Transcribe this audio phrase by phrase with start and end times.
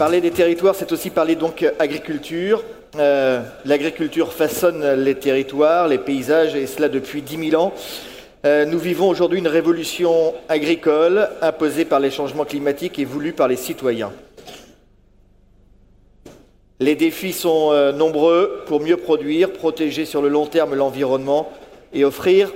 [0.00, 2.64] Parler des territoires, c'est aussi parler donc agriculture.
[2.96, 7.74] Euh, L'agriculture façonne les territoires, les paysages, et cela depuis 10 000 ans.
[8.46, 13.46] Euh, nous vivons aujourd'hui une révolution agricole imposée par les changements climatiques et voulue par
[13.46, 14.10] les citoyens.
[16.78, 21.52] Les défis sont euh, nombreux pour mieux produire, protéger sur le long terme l'environnement
[21.92, 22.54] et offrir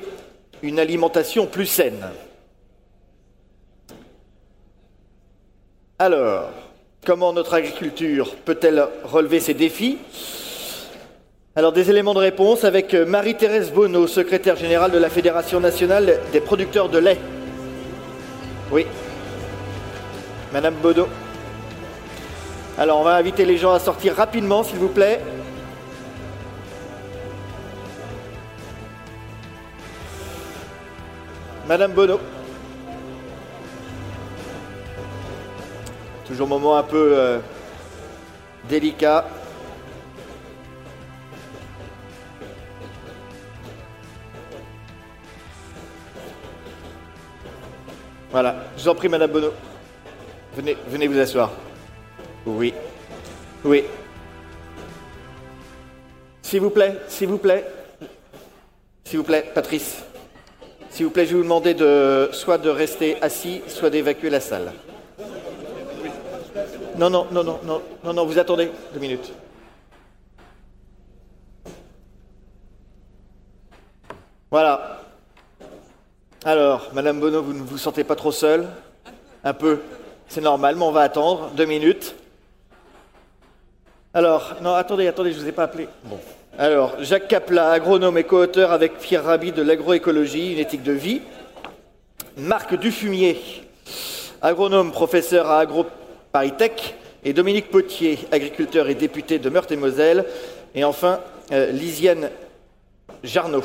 [0.62, 2.06] une alimentation plus saine.
[5.98, 6.48] Alors,
[7.04, 9.98] comment notre agriculture peut-elle relever ces défis
[11.54, 16.40] Alors, des éléments de réponse avec Marie-Thérèse Bonneau, secrétaire générale de la Fédération nationale des
[16.40, 17.18] producteurs de lait.
[18.72, 18.86] Oui.
[20.52, 21.08] Madame Bonneau.
[22.78, 25.20] Alors, on va inviter les gens à sortir rapidement, s'il vous plaît.
[31.66, 32.20] Madame Bonneau.
[36.26, 37.38] Toujours moment un peu euh,
[38.68, 39.26] délicat.
[48.30, 49.52] Voilà, je vous en prie, Madame Bonneau.
[50.56, 51.52] Venez, venez vous asseoir.
[52.46, 52.72] Oui.
[53.64, 53.84] Oui.
[56.42, 57.64] S'il vous plaît, s'il vous plaît.
[59.04, 60.02] S'il vous plaît, Patrice.
[60.90, 64.40] S'il vous plaît, je vais vous demander de soit de rester assis, soit d'évacuer la
[64.40, 64.72] salle.
[66.96, 69.32] Non, non, non, non, non, non, non, vous attendez deux minutes.
[74.50, 75.00] Voilà.
[76.44, 78.68] Alors, Madame Bonneau, vous ne vous sentez pas trop seule?
[79.42, 79.80] Un peu
[80.28, 82.14] C'est normal, mais on va attendre deux minutes.
[84.12, 85.88] Alors, non, attendez, attendez, je ne vous ai pas appelé.
[86.04, 86.18] Bon.
[86.56, 91.20] Alors, Jacques Capla, agronome et co-auteur avec Pierre Rabhi de l'agroécologie, une éthique de vie.
[92.36, 93.40] Marc Dufumier,
[94.40, 95.58] agronome, professeur à
[96.34, 96.96] AgroParisTech.
[97.26, 100.26] Et Dominique Potier, agriculteur et député de Meurthe-et-Moselle.
[100.74, 101.20] Et enfin,
[101.52, 102.28] euh, Lisiane
[103.22, 103.64] Jarnot,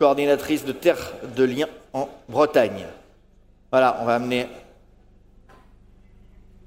[0.00, 2.86] coordinatrice de Terre de Liens en Bretagne.
[3.70, 4.48] Voilà, on va amener.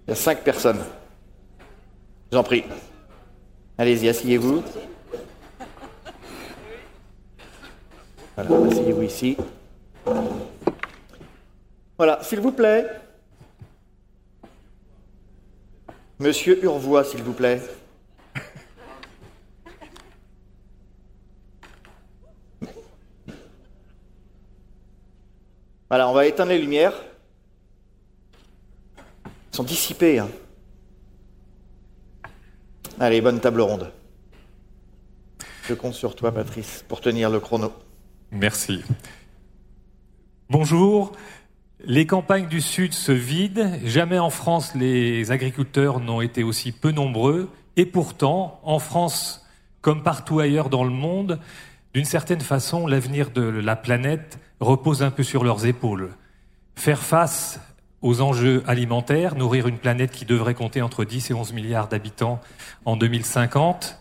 [0.08, 0.82] Il y a cinq personnes.
[2.32, 2.64] J'en prie.
[3.78, 4.64] Allez-y, asseyez-vous.
[8.38, 9.36] Voilà, asseyez-vous ici.
[11.98, 12.86] Voilà, s'il vous plaît.
[16.22, 17.60] Monsieur Urvois, s'il vous plaît.
[25.90, 26.94] Voilà, on va éteindre les lumières.
[29.26, 30.20] Elles sont dissipées.
[30.20, 30.30] Hein.
[33.00, 33.92] Allez, bonne table ronde.
[35.68, 37.74] Je compte sur toi, Patrice, pour tenir le chrono.
[38.30, 38.84] Merci.
[40.52, 41.14] Bonjour.
[41.84, 43.80] Les campagnes du Sud se vident.
[43.84, 47.50] Jamais en France les agriculteurs n'ont été aussi peu nombreux.
[47.76, 49.48] Et pourtant, en France,
[49.82, 51.40] comme partout ailleurs dans le monde,
[51.96, 56.12] d'une certaine façon, l'avenir de la planète repose un peu sur leurs épaules.
[56.76, 57.60] Faire face
[58.04, 62.42] aux enjeux alimentaires, nourrir une planète qui devrait compter entre 10 et 11 milliards d'habitants
[62.86, 64.00] en 2050,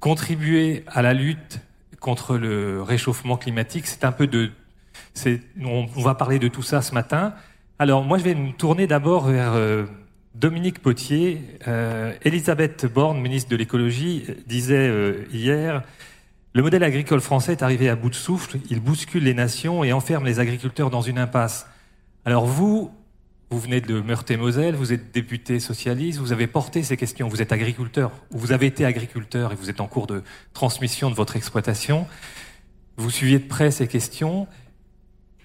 [0.00, 1.60] contribuer à la lutte
[2.00, 4.50] contre le réchauffement climatique, c'est un peu de...
[5.64, 7.34] On, va parler de tout ça ce matin.
[7.78, 9.86] Alors moi je vais me tourner d'abord vers euh,
[10.34, 11.40] Dominique Potier.
[11.66, 15.82] Euh, Elisabeth Borne, ministre de l'écologie, disait euh, hier,
[16.54, 19.92] le modèle agricole français est arrivé à bout de souffle, il bouscule les nations et
[19.92, 21.66] enferme les agriculteurs dans une impasse.
[22.24, 22.90] Alors vous,
[23.50, 27.52] vous venez de Meurthe-et-Moselle, vous êtes député socialiste, vous avez porté ces questions, vous êtes
[27.52, 31.36] agriculteur, ou vous avez été agriculteur et vous êtes en cours de transmission de votre
[31.36, 32.06] exploitation.
[32.96, 34.46] Vous suiviez de près ces questions.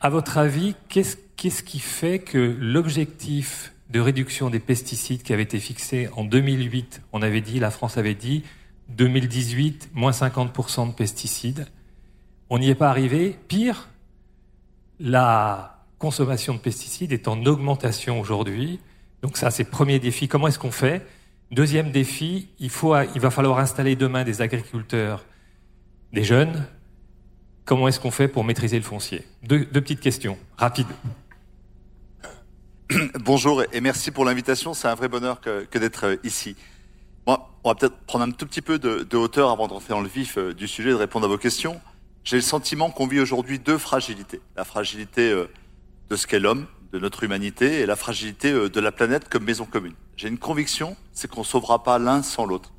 [0.04, 5.60] À votre avis, qu'est-ce qui fait que l'objectif de réduction des pesticides qui avait été
[5.60, 8.44] fixé en 2008, on avait dit, la France avait dit,
[8.90, 11.68] 2018, moins 50% de pesticides,
[12.50, 13.40] on n'y est pas arrivé.
[13.48, 13.88] Pire,
[15.00, 18.82] la consommation de pesticides est en augmentation aujourd'hui.
[19.22, 20.28] Donc ça, c'est premier défi.
[20.28, 21.08] Comment est-ce qu'on fait?
[21.52, 25.24] Deuxième défi, il, faut, il va falloir installer demain des agriculteurs,
[26.12, 26.66] des jeunes.
[27.66, 29.26] Comment est-ce qu'on fait pour maîtriser le foncier?
[29.44, 30.88] Deux, petites questions, rapides.
[33.22, 34.74] Bonjour et merci pour l'invitation.
[34.74, 36.58] C'est un vrai bonheur que, que d'être euh, ici.
[37.26, 40.10] on va peut-être prendre un tout petit peu de, hauteur avant de rentrer dans le
[40.10, 41.80] vif euh, du sujet et de répondre à vos questions.
[42.26, 44.42] J'ai le sentiment qu'on vit aujourd'hui deux fragilités.
[44.58, 45.50] La fragilité euh,
[46.10, 49.64] de ce qu'est l'homme, de notre humanité et la fragilité de la planète comme maison
[49.64, 49.96] commune.
[50.18, 52.74] J'ai une conviction, c'est qu'on ne sauvera pas l'un sans l'autre.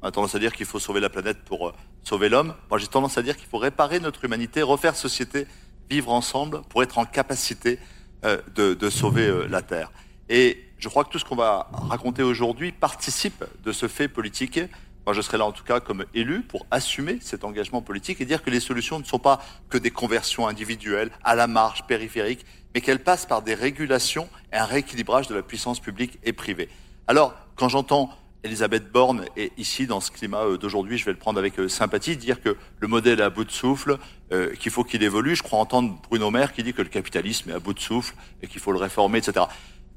[0.00, 1.74] On a tendance à dire qu'il faut sauver la planète pour
[2.04, 2.54] sauver l'homme.
[2.70, 5.46] Moi, j'ai tendance à dire qu'il faut réparer notre humanité, refaire société,
[5.88, 7.78] vivre ensemble pour être en capacité
[8.24, 9.90] euh, de, sauver la Terre.
[10.28, 14.60] Et je crois que tout ce qu'on va raconter aujourd'hui participe de ce fait politique.
[15.06, 18.24] Moi, je serai là en tout cas comme élu pour assumer cet engagement politique et
[18.24, 22.44] dire que les solutions ne sont pas que des conversions individuelles à la marge périphérique,
[22.74, 26.68] mais qu'elles passent par des régulations et un rééquilibrage de la puissance publique et privée.
[27.08, 28.10] Alors, quand j'entends
[28.42, 31.68] Elisabeth Borne, et ici, dans ce climat euh, d'aujourd'hui, je vais le prendre avec euh,
[31.68, 33.98] sympathie, dire que le modèle est à bout de souffle,
[34.32, 35.36] euh, qu'il faut qu'il évolue.
[35.36, 38.14] Je crois entendre Bruno Maire qui dit que le capitalisme est à bout de souffle
[38.42, 39.44] et qu'il faut le réformer, etc.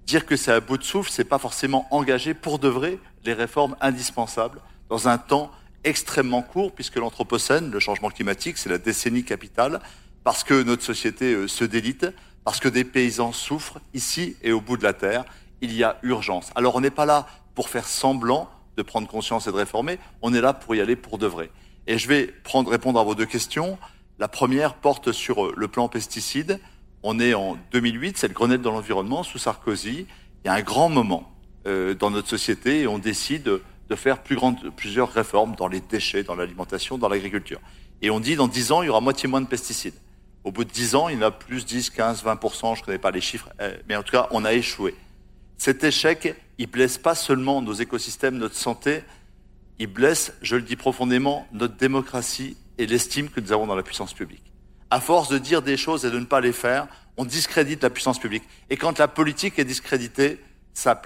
[0.05, 3.33] Dire que c'est à bout de souffle, c'est pas forcément engager pour de vrai les
[3.33, 4.59] réformes indispensables
[4.89, 5.49] dans un temps
[5.85, 9.79] extrêmement court, puisque l'Anthropocène, le changement climatique, c'est la décennie capitale,
[10.25, 12.07] parce que notre société se délite,
[12.43, 15.23] parce que des paysans souffrent ici et au bout de la terre.
[15.61, 16.51] Il y a urgence.
[16.55, 17.25] Alors on n'est pas là
[17.55, 20.95] pour faire semblant de prendre conscience et de réformer, on est là pour y aller
[20.95, 21.49] pour de vrai.
[21.87, 23.77] Et je vais prendre, répondre à vos deux questions.
[24.19, 26.59] La première porte sur euh, le plan pesticides.
[27.03, 30.07] On est en 2008, c'est le Grenelle de l'environnement sous Sarkozy.
[30.43, 31.31] Il y a un grand moment
[31.67, 33.43] euh, dans notre société et on décide
[33.89, 34.37] de faire plus
[34.75, 37.59] plusieurs réformes dans les déchets, dans l'alimentation, dans l'agriculture.
[38.01, 39.93] Et on dit dans 10 ans, il y aura moitié moins de pesticides.
[40.43, 42.85] Au bout de 10 ans, il y en a plus 10, 15, 20%, je ne
[42.85, 44.93] connais pas les chiffres, euh, mais en tout cas, on a échoué.
[45.57, 49.03] Cet échec, il blesse pas seulement nos écosystèmes, notre santé,
[49.79, 53.83] il blesse, je le dis profondément, notre démocratie et l'estime que nous avons dans la
[53.83, 54.43] puissance publique.
[54.89, 57.89] À force de dire des choses et de ne pas les faire, on discrédite la
[57.89, 58.43] puissance publique.
[58.69, 60.39] Et quand la politique est discréditée,
[60.73, 60.99] ça,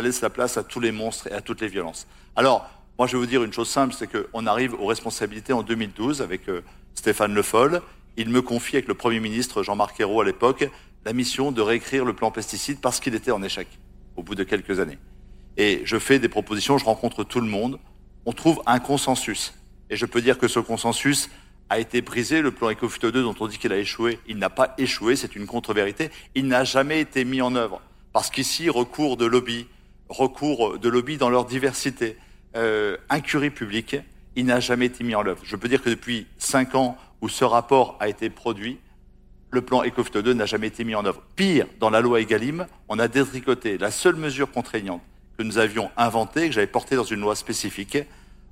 [0.00, 2.06] laisse la place à tous les monstres et à toutes les violences.
[2.36, 2.68] Alors,
[2.98, 6.22] moi, je vais vous dire une chose simple, c'est qu'on arrive aux responsabilités en 2012
[6.22, 6.62] avec euh,
[6.94, 7.80] Stéphane Le Foll.
[8.16, 10.68] Il me confie avec le Premier ministre Jean-Marc Ayrault à l'époque
[11.04, 13.66] la mission de réécrire le plan pesticides parce qu'il était en échec
[14.16, 14.98] au bout de quelques années.
[15.56, 17.78] Et je fais des propositions, je rencontre tout le monde,
[18.24, 19.54] on trouve un consensus.
[19.90, 21.28] Et je peux dire que ce consensus
[21.68, 22.40] a été brisé.
[22.40, 25.36] Le plan Ecofute 2 dont on dit qu'il a échoué, il n'a pas échoué, c'est
[25.36, 26.10] une contre-vérité.
[26.34, 27.80] Il n'a jamais été mis en œuvre.
[28.12, 29.66] Parce qu'ici, recours de lobby,
[30.08, 32.16] recours de lobby dans leur diversité,
[32.56, 33.96] euh, incurie publique,
[34.36, 35.40] il n'a jamais été mis en œuvre.
[35.44, 38.78] Je peux dire que depuis cinq ans où ce rapport a été produit,
[39.52, 41.22] le plan ECOFIT 2 n'a jamais été mis en œuvre.
[41.36, 45.02] Pire, dans la loi Egalim, on a détricoté la seule mesure contraignante
[45.36, 47.98] que nous avions inventée, que j'avais portée dans une loi spécifique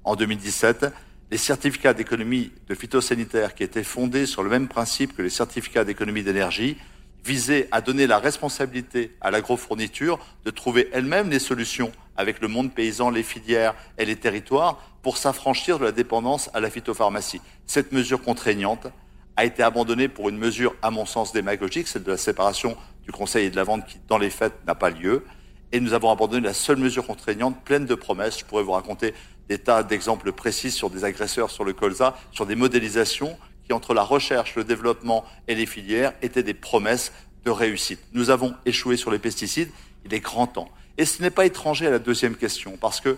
[0.04, 0.86] en 2017,
[1.30, 5.84] les certificats d'économie de phytosanitaire qui étaient fondés sur le même principe que les certificats
[5.84, 6.76] d'économie d'énergie
[7.24, 12.74] visaient à donner la responsabilité à l'agrofourniture de trouver elle-même les solutions avec le monde
[12.74, 17.40] paysan, les filières et les territoires pour s'affranchir de la dépendance à la phytopharmacie.
[17.66, 18.88] Cette mesure contraignante,
[19.36, 23.12] a été abandonnée pour une mesure, à mon sens, démagogique, celle de la séparation du
[23.12, 25.24] conseil et de la vente qui, dans les faits, n'a pas lieu.
[25.72, 28.40] Et nous avons abandonné la seule mesure contraignante, pleine de promesses.
[28.40, 29.14] Je pourrais vous raconter
[29.48, 33.94] des tas d'exemples précis sur des agresseurs sur le colza, sur des modélisations qui, entre
[33.94, 37.12] la recherche, le développement et les filières, étaient des promesses
[37.44, 38.00] de réussite.
[38.12, 39.70] Nous avons échoué sur les pesticides.
[40.04, 40.68] Il est grand temps.
[40.98, 43.16] Et ce n'est pas étranger à la deuxième question, parce que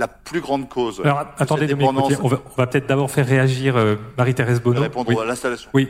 [0.00, 1.00] la plus grande cause.
[1.04, 2.12] Alors, attendez, dépendance...
[2.22, 4.80] on va, va peut-être d'abord faire réagir euh, Marie-Thérèse Bonneau.
[4.80, 5.16] Répondre oui.
[5.20, 5.70] à l'installation.
[5.74, 5.88] Oui.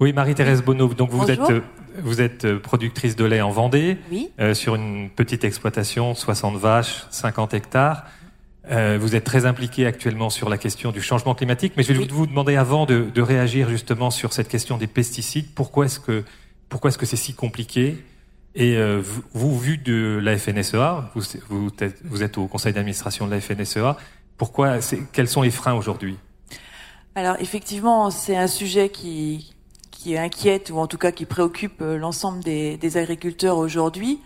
[0.00, 0.88] Oui, Marie-Thérèse Bonneau.
[0.88, 1.60] Donc vous êtes euh,
[2.02, 4.30] vous êtes euh, productrice de lait en Vendée, oui.
[4.40, 8.04] euh, sur une petite exploitation, 60 vaches, 50 hectares.
[8.70, 11.98] Euh, vous êtes très impliquée actuellement sur la question du changement climatique, mais je vais
[11.98, 12.08] oui.
[12.10, 15.52] vous demander avant de, de, réagir justement sur cette question des pesticides.
[15.54, 16.24] Pourquoi est-ce que
[16.70, 18.02] pourquoi est-ce que c'est si compliqué
[18.54, 19.02] et euh,
[19.32, 23.40] vous, vu de la FNSEA, vous, vous, êtes, vous êtes au conseil d'administration de la
[23.40, 23.96] FNSEA,
[24.36, 24.78] pourquoi,
[25.12, 26.16] quels sont les freins aujourd'hui?
[27.16, 29.54] Alors effectivement, c'est un sujet qui,
[30.04, 34.20] qui inquiète ou en tout cas qui préoccupe euh, l'ensemble des, des, agriculteurs aujourd'hui.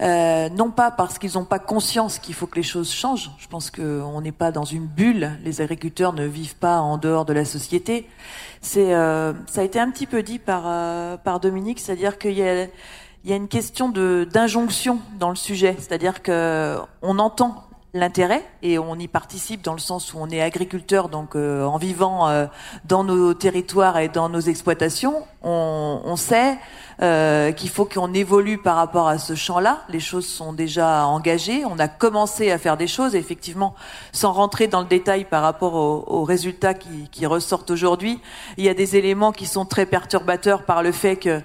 [0.00, 3.30] Euh, non pas parce qu'ils n'ont pas conscience qu'il faut que les choses changent.
[3.38, 5.32] Je pense qu'on n'est pas dans une bulle.
[5.42, 8.06] Les agriculteurs ne vivent pas en dehors de la société.
[8.60, 12.32] C'est, euh, ça a été un petit peu dit par, euh, par Dominique, c'est-à-dire qu'il
[12.32, 12.66] y a
[13.24, 17.64] il y a une question de d'injonction dans le sujet, c'est-à-dire que on entend
[17.94, 21.78] l'intérêt et on y participe dans le sens où on est agriculteur, donc euh, en
[21.78, 22.46] vivant euh,
[22.84, 26.58] dans nos territoires et dans nos exploitations, on, on sait
[27.02, 29.84] euh, qu'il faut qu'on évolue par rapport à ce champ-là.
[29.88, 33.14] Les choses sont déjà engagées, on a commencé à faire des choses.
[33.14, 33.74] Effectivement,
[34.12, 38.20] sans rentrer dans le détail par rapport aux, aux résultats qui, qui ressortent aujourd'hui,
[38.56, 41.40] il y a des éléments qui sont très perturbateurs par le fait que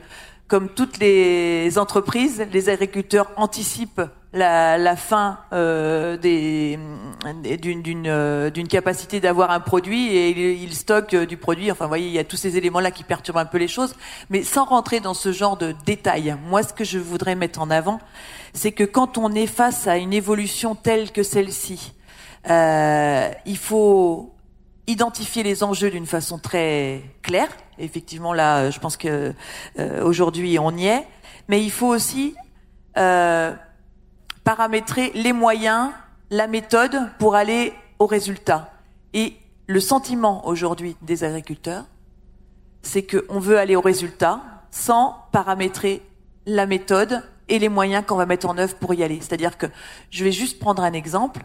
[0.49, 4.01] comme toutes les entreprises, les agriculteurs anticipent
[4.33, 11.37] la, la fin euh, d'une euh, capacité d'avoir un produit et ils, ils stockent du
[11.37, 11.71] produit.
[11.71, 13.95] Enfin, vous voyez, il y a tous ces éléments-là qui perturbent un peu les choses.
[14.31, 17.69] Mais sans rentrer dans ce genre de détails, moi, ce que je voudrais mettre en
[17.69, 17.99] avant,
[18.53, 21.93] c'est que quand on est face à une évolution telle que celle-ci,
[22.49, 24.33] euh, il faut
[24.87, 27.49] identifier les enjeux d'une façon très claire.
[27.79, 29.33] Effectivement, là, je pense que
[29.79, 31.07] euh, aujourd'hui on y est,
[31.47, 32.35] mais il faut aussi
[32.97, 33.53] euh,
[34.43, 35.91] paramétrer les moyens,
[36.29, 38.71] la méthode pour aller au résultat.
[39.13, 39.35] Et
[39.67, 41.85] le sentiment aujourd'hui des agriculteurs,
[42.81, 46.01] c'est qu'on veut aller au résultat sans paramétrer
[46.45, 49.19] la méthode et les moyens qu'on va mettre en œuvre pour y aller.
[49.21, 49.67] C'est-à-dire que
[50.11, 51.43] je vais juste prendre un exemple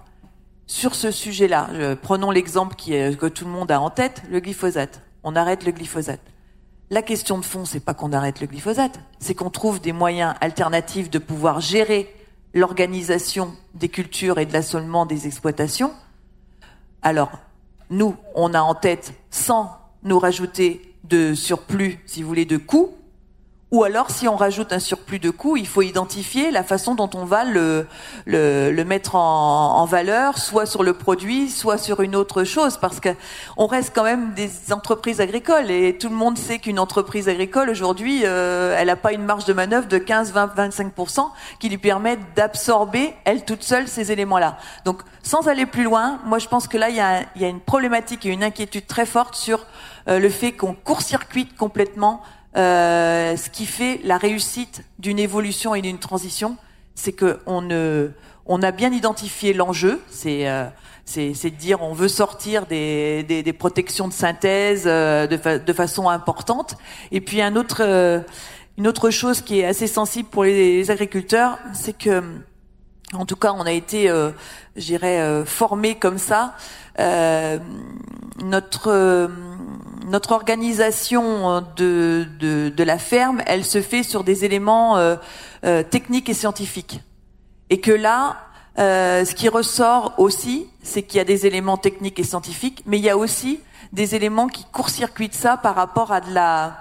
[0.67, 1.69] sur ce sujet-là.
[1.73, 5.04] Euh, prenons l'exemple que tout le monde a en tête, le glyphosate.
[5.25, 6.21] On arrête le glyphosate.
[6.91, 10.35] La question de fond, c'est pas qu'on arrête le glyphosate, c'est qu'on trouve des moyens
[10.41, 12.15] alternatifs de pouvoir gérer
[12.53, 15.93] l'organisation des cultures et de l'assolement des exploitations.
[17.03, 17.33] Alors,
[17.91, 19.71] nous, on a en tête, sans
[20.03, 22.95] nous rajouter de surplus, si vous voulez, de coûts,
[23.71, 27.11] ou alors, si on rajoute un surplus de coûts, il faut identifier la façon dont
[27.15, 27.87] on va le,
[28.85, 33.09] mettre en, valeur, soit sur le produit, soit sur une autre chose, parce que
[33.57, 37.69] on reste quand même des entreprises agricoles et tout le monde sait qu'une entreprise agricole
[37.69, 41.29] aujourd'hui, euh, elle n'a pas une marge de manœuvre de 15, 20, 25%
[41.59, 44.57] qui lui permet d'absorber elle toute seule ces éléments-là.
[44.85, 47.45] Donc, sans aller plus loin, moi je pense que là il y a, il y
[47.45, 49.67] a une problématique et une inquiétude très forte sur
[50.07, 52.23] euh, le fait qu'on court-circuite complètement
[52.57, 56.57] euh, ce qui fait la réussite d'une évolution et d'une transition,
[56.95, 57.69] c'est que on
[58.47, 60.01] on a bien identifié l'enjeu.
[60.11, 60.67] C'est euh,
[61.05, 65.59] c'est de dire on veut sortir des, des, des protections de synthèse euh, de, fa
[65.59, 66.77] de, façon importante.
[67.13, 68.21] Et puis un autre, euh,
[68.79, 72.23] une autre chose qui est assez sensible pour les, agriculteurs, c'est que,
[73.15, 74.31] en tout cas, on a été, euh,
[74.77, 76.55] je dirais, formés comme ça.
[78.43, 79.31] notre
[80.07, 85.17] notre organisation de, de, de, la ferme, elle se fait sur des éléments euh,
[85.65, 87.01] euh, techniques et scientifiques.
[87.71, 88.37] Et que là,
[88.79, 92.99] euh, ce qui ressort aussi, c'est qu'il y a des éléments techniques et scientifiques, mais
[92.99, 93.61] il y a aussi
[93.93, 96.77] des éléments qui court-circuitent ça par rapport à de la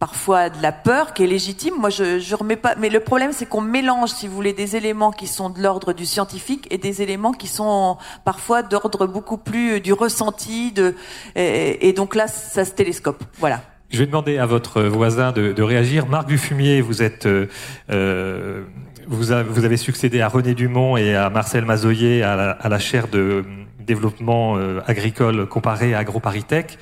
[0.00, 1.74] parfois de la peur qui est légitime.
[1.78, 2.74] Moi, je, je remets pas.
[2.80, 5.92] Mais le problème, c'est qu'on mélange, si vous voulez, des éléments qui sont de l'ordre
[5.92, 10.72] du scientifique et des éléments qui sont parfois d'ordre beaucoup plus du ressenti.
[10.72, 10.96] De
[11.36, 13.22] et, donc là, ça se télescope.
[13.38, 13.60] Voilà.
[13.90, 16.06] Je vais demander à votre voisin de, de réagir.
[16.06, 17.46] Marc Dufumier, vous êtes euh,
[17.90, 18.64] euh
[19.06, 22.78] vous, vous, avez succédé à René Dumont et à Marcel Mazoyer à la, à la
[22.78, 23.44] chaire de
[23.80, 26.78] développement euh, agricole comparé à AgroParisTech.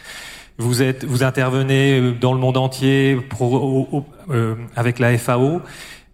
[0.61, 5.63] Vous êtes, vous intervenez dans le monde entier pro, euh, avec la FAO.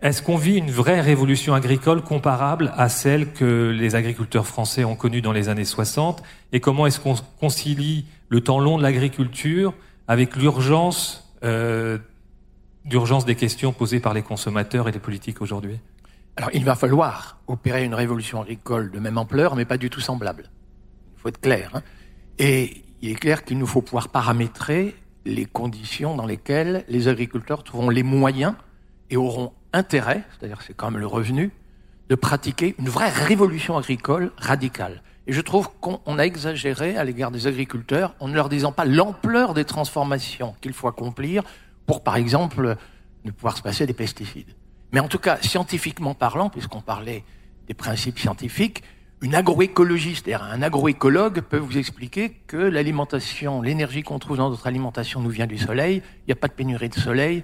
[0.02, 4.96] Est-ce qu'on vit une vraie révolution agricole comparable à celle que les agriculteurs français ont
[4.96, 6.22] connue dans les années 60
[6.52, 9.72] Et comment est-ce qu'on concilie le temps long de l'agriculture
[10.08, 11.96] avec l'urgence euh,
[12.84, 15.78] d'urgence des questions posées par les consommateurs et les politiques aujourd'hui?
[16.36, 20.00] Alors, il va falloir opérer une révolution agricole de même ampleur, mais pas du tout
[20.00, 20.50] semblable.
[21.16, 21.70] Il faut être clair.
[21.72, 21.82] Hein
[22.38, 24.96] et il est clair qu'il nous faut pouvoir paramétrer
[25.26, 28.54] les conditions dans lesquelles les agriculteurs trouveront les moyens
[29.10, 31.50] et auront intérêt, c'est-à-dire c'est quand même le revenu,
[32.08, 35.02] de pratiquer une vraie révolution agricole radicale.
[35.26, 38.86] Et je trouve qu'on a exagéré à l'égard des agriculteurs en ne leur disant pas
[38.86, 41.42] l'ampleur des transformations qu'il faut accomplir
[41.84, 42.76] pour, par exemple,
[43.26, 44.54] ne pouvoir se passer des pesticides.
[44.92, 47.22] Mais en tout cas, scientifiquement parlant, puisqu'on parlait
[47.68, 48.82] des principes scientifiques,
[49.22, 54.66] une agroécologiste, c'est-à-dire un agroécologue, peut vous expliquer que l'alimentation, l'énergie qu'on trouve dans notre
[54.66, 56.02] alimentation nous vient du soleil.
[56.20, 57.42] Il n'y a pas de pénurie de soleil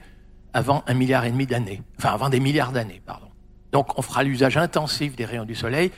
[0.53, 1.83] avant un milliard et demi d'années.
[1.99, 3.29] Enfin, avant des milliards d'années, pardon.
[3.73, 5.91] Donc, on fera l'usage intensif des rayons du soleil,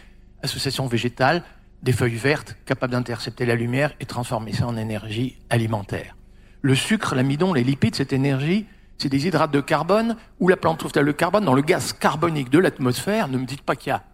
[0.42, 1.42] association végétale,
[1.82, 6.16] des feuilles vertes capables d'intercepter la lumière et transformer ça en énergie alimentaire.
[6.60, 8.66] Le sucre, l'amidon, les lipides, cette énergie,
[8.98, 12.50] c'est des hydrates de carbone où la plante trouve le carbone dans le gaz carbonique
[12.50, 13.26] de l'atmosphère?
[13.26, 14.04] Ne me dites pas qu'il y a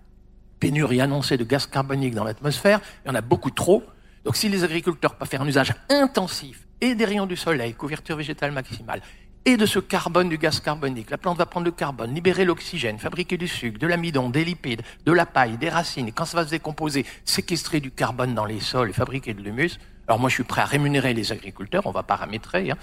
[0.59, 3.83] pénurie annoncée de gaz carbonique dans l'atmosphère, il y en a beaucoup trop.
[4.25, 8.17] Donc si les agriculteurs peuvent faire un usage intensif et des rayons du soleil, couverture
[8.17, 9.01] végétale maximale,
[9.45, 12.99] et de ce carbone, du gaz carbonique, la plante va prendre le carbone, libérer l'oxygène,
[12.99, 16.37] fabriquer du sucre, de l'amidon, des lipides, de la paille, des racines, et quand ça
[16.37, 19.79] va se décomposer, séquestrer du carbone dans les sols et fabriquer de l'humus.
[20.07, 22.77] Alors moi je suis prêt à rémunérer les agriculteurs, on va paramétrer, hein,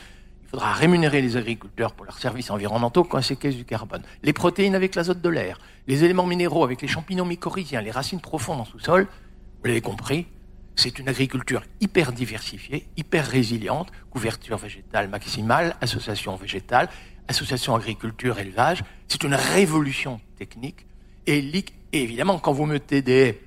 [0.55, 4.01] faudra rémunérer les agriculteurs pour leurs services environnementaux quand c'est séquestrent du carbone.
[4.23, 8.21] Les protéines avec l'azote de l'air, les éléments minéraux avec les champignons mycorhiziens, les racines
[8.21, 9.05] profondes en sous-sol,
[9.59, 10.27] vous l'avez compris,
[10.77, 16.87] c'est une agriculture hyper diversifiée, hyper résiliente, couverture végétale maximale, association végétale,
[17.27, 18.85] association agriculture-élevage.
[19.09, 20.85] C'est une révolution technique.
[21.27, 23.41] Et, évidemment, quand vous mettez des...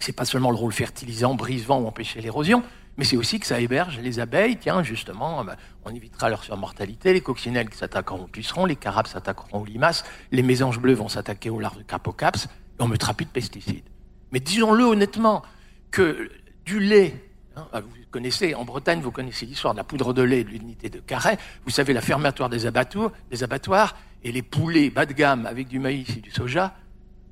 [0.00, 2.62] C'est pas seulement le rôle fertilisant, brise-vent ou empêcher l'érosion,
[2.96, 4.56] mais c'est aussi que ça héberge les abeilles.
[4.58, 7.12] Tiens, justement, bah, on évitera leur surmortalité.
[7.12, 11.08] Les coccinelles qui s'attaqueront aux pucerons, les carabes s'attaqueront aux limaces, les mésanges bleus vont
[11.08, 13.84] s'attaquer aux larves de capocaps, et on mettra plus de pesticides.
[14.30, 15.42] Mais disons-le honnêtement,
[15.90, 16.30] que
[16.64, 17.14] du lait,
[17.56, 20.50] hein, ah, vous connaissez, en Bretagne, vous connaissez l'histoire de la poudre de lait de
[20.50, 25.06] l'unité de carré, vous savez la fermeture des abattoirs, des abattoirs, et les poulets bas
[25.06, 26.74] de gamme avec du maïs et du soja,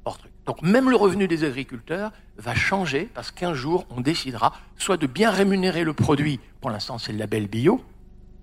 [0.04, 0.32] hors truc.
[0.50, 5.06] Donc même le revenu des agriculteurs va changer parce qu'un jour, on décidera soit de
[5.06, 7.80] bien rémunérer le produit, pour l'instant c'est le label bio,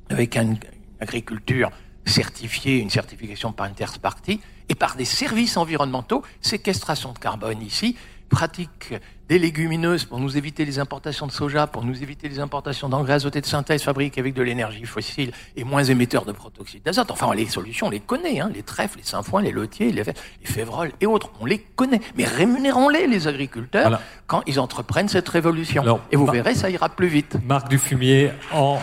[0.10, 0.58] avec une
[1.02, 1.70] agriculture
[2.06, 7.98] certifiée, une certification par Intersparty, et par des services environnementaux, séquestration de carbone ici,
[8.30, 8.94] pratique
[9.30, 13.14] des légumineuses pour nous éviter les importations de soja, pour nous éviter les importations d'engrais
[13.14, 17.12] azotés de synthèse fabriqués avec de l'énergie fossile et moins émetteurs de protoxyde d'azote.
[17.12, 20.04] Enfin, les solutions, on les connaît, hein, les trèfles, les sainfoins, les lotiers, les,
[20.44, 22.02] févroles et autres, on les connaît.
[22.16, 26.00] Mais rémunérons-les, les agriculteurs, quand ils entreprennent cette révolution.
[26.12, 27.38] et vous verrez, ça ira plus vite.
[27.46, 28.80] Marc Dufumier en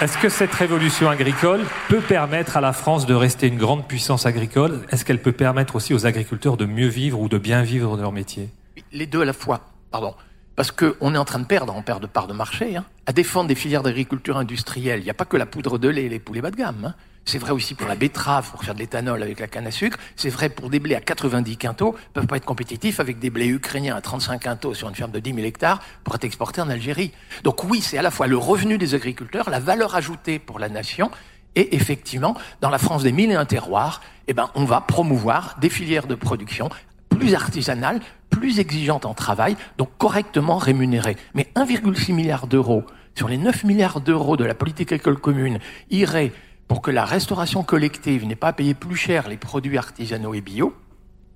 [0.00, 4.26] Est-ce que cette révolution agricole peut permettre à la France de rester une grande puissance
[4.26, 4.80] agricole?
[4.90, 8.02] Est-ce qu'elle peut permettre aussi aux agriculteurs de mieux vivre ou de bien vivre de
[8.02, 8.48] leur métier?
[8.90, 9.60] Les deux à la fois,
[9.92, 10.14] pardon.
[10.56, 13.12] Parce qu'on est en train de perdre, on perd de part de marché, hein, à
[13.12, 15.00] défendre des filières d'agriculture industrielle.
[15.00, 16.86] Il n'y a pas que la poudre de lait et les poulets bas de gamme.
[16.86, 16.94] Hein.
[17.24, 19.98] C'est vrai aussi pour la betterave, pour faire de l'éthanol avec la canne à sucre.
[20.16, 23.46] C'est vrai pour des blés à 90 quintaux, peuvent pas être compétitifs avec des blés
[23.46, 26.68] ukrainiens à 35 quintaux sur une ferme de 10 000 hectares pour être exportés en
[26.68, 27.12] Algérie.
[27.44, 30.68] Donc oui, c'est à la fois le revenu des agriculteurs, la valeur ajoutée pour la
[30.68, 31.10] nation,
[31.54, 35.56] et effectivement, dans la France des mille et un terroirs, eh ben, on va promouvoir
[35.60, 36.70] des filières de production
[37.10, 38.00] plus artisanales,
[38.30, 41.16] plus exigeantes en travail, donc correctement rémunérées.
[41.34, 45.58] Mais 1,6 milliard d'euros sur les 9 milliards d'euros de la politique agricole commune
[45.90, 46.32] iraient
[46.72, 50.40] pour que la restauration collective n'ait pas à payer plus cher les produits artisanaux et
[50.40, 50.74] bio,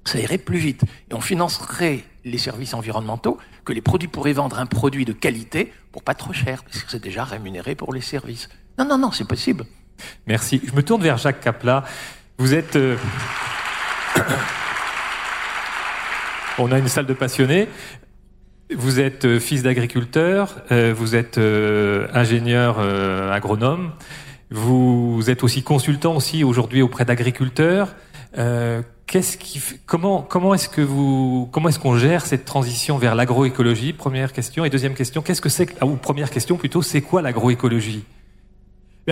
[0.06, 0.84] ça irait plus vite.
[1.10, 5.74] Et on financerait les services environnementaux que les produits pourraient vendre un produit de qualité
[5.92, 8.48] pour pas trop cher, parce que c'est déjà rémunéré pour les services.
[8.78, 9.66] Non, non, non, c'est possible.
[10.26, 10.62] Merci.
[10.64, 11.84] Je me tourne vers Jacques Capla.
[12.38, 12.76] Vous êtes...
[12.76, 12.96] Euh,
[16.58, 17.68] on a une salle de passionnés.
[18.74, 22.80] Vous êtes euh, fils d'agriculteur, euh, vous êtes ingénieur
[23.30, 23.92] agronome.
[24.50, 27.94] Vous êtes aussi consultant aussi aujourd'hui auprès d'agriculteurs.
[28.38, 33.92] Euh, qui, comment, comment est-ce que vous, comment est-ce qu'on gère cette transition vers l'agroécologie?
[33.92, 34.64] Première question.
[34.64, 38.04] Et deuxième question, qu'est-ce que c'est, ou première question plutôt, c'est quoi l'agroécologie?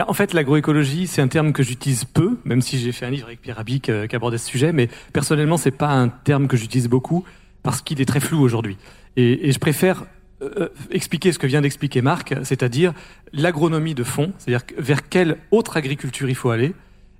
[0.09, 3.29] En fait, l'agroécologie, c'est un terme que j'utilise peu, même si j'ai fait un livre
[3.29, 6.57] avec Pierre Abic euh, qui abordait ce sujet, mais personnellement, c'est pas un terme que
[6.57, 7.25] j'utilise beaucoup
[7.63, 8.77] parce qu'il est très flou aujourd'hui.
[9.17, 10.05] Et, et, je préfère
[10.43, 12.93] euh, expliquer ce que vient d'expliquer Marc, c'est-à-dire
[13.33, 16.75] l'agronomie de fond, c'est-à-dire vers quelle autre agriculture il faut aller,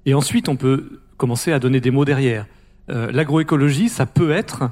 [0.05, 2.47] et ensuite on peut commencer à donner des mots derrière.
[2.91, 4.71] Euh, l'agroécologie, ça peut être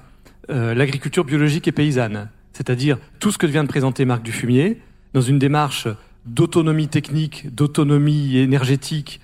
[0.51, 4.81] euh, l'agriculture biologique et paysanne, c'est-à-dire tout ce que vient de présenter Marc Dufumier,
[5.15, 5.87] dans une démarche
[6.27, 9.21] d'autonomie technique, d'autonomie énergétique,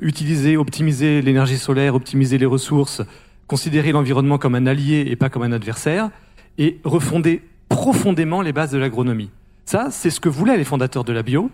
[0.00, 3.02] utiliser, optimiser l'énergie solaire, optimiser les ressources,
[3.46, 6.10] considérer l'environnement comme un allié et pas comme un adversaire,
[6.56, 9.30] et refonder profondément les bases de l'agronomie.
[9.64, 11.50] Ça, c'est ce que voulaient les fondateurs de la bio,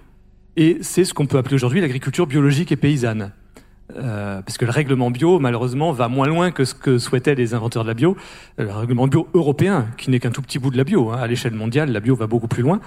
[0.56, 3.32] et c'est ce qu'on peut appeler aujourd'hui l'agriculture biologique et paysanne.
[3.96, 7.54] Euh, parce que le règlement bio, malheureusement, va moins loin que ce que souhaitaient les
[7.54, 8.16] inventeurs de la bio.
[8.58, 11.10] Le règlement bio européen, qui n'est qu'un tout petit bout de la bio.
[11.10, 11.18] Hein.
[11.18, 12.80] À l'échelle mondiale, la bio va beaucoup plus loin.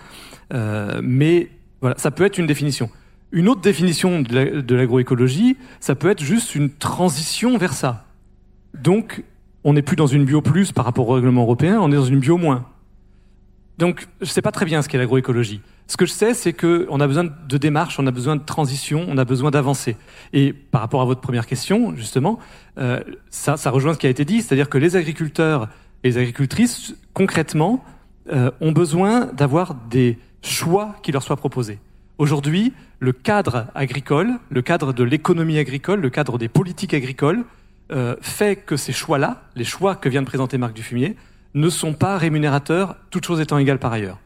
[0.53, 1.49] Euh, mais
[1.81, 2.89] voilà, ça peut être une définition.
[3.31, 8.05] Une autre définition de l'agroécologie, ça peut être juste une transition vers ça.
[8.73, 9.23] Donc,
[9.63, 12.05] on n'est plus dans une bio plus par rapport au règlement européen, on est dans
[12.05, 12.65] une bio moins.
[13.77, 15.61] Donc, je ne sais pas très bien ce qu'est l'agroécologie.
[15.87, 19.05] Ce que je sais, c'est qu'on a besoin de démarche, on a besoin de transition,
[19.07, 19.97] on a besoin d'avancer.
[20.33, 22.39] Et par rapport à votre première question, justement,
[22.79, 25.69] euh, ça, ça rejoint ce qui a été dit, c'est-à-dire que les agriculteurs
[26.03, 27.83] et les agricultrices, concrètement,
[28.31, 31.79] euh, ont besoin d'avoir des choix qui leur soient proposés.
[32.17, 37.43] Aujourd'hui, le cadre agricole, le cadre de l'économie agricole, le cadre des politiques agricoles,
[37.91, 41.15] euh, fait que ces choix-là, les choix que vient de présenter Marc Dufumier,
[41.55, 44.19] ne sont pas rémunérateurs, toutes choses étant égales par ailleurs.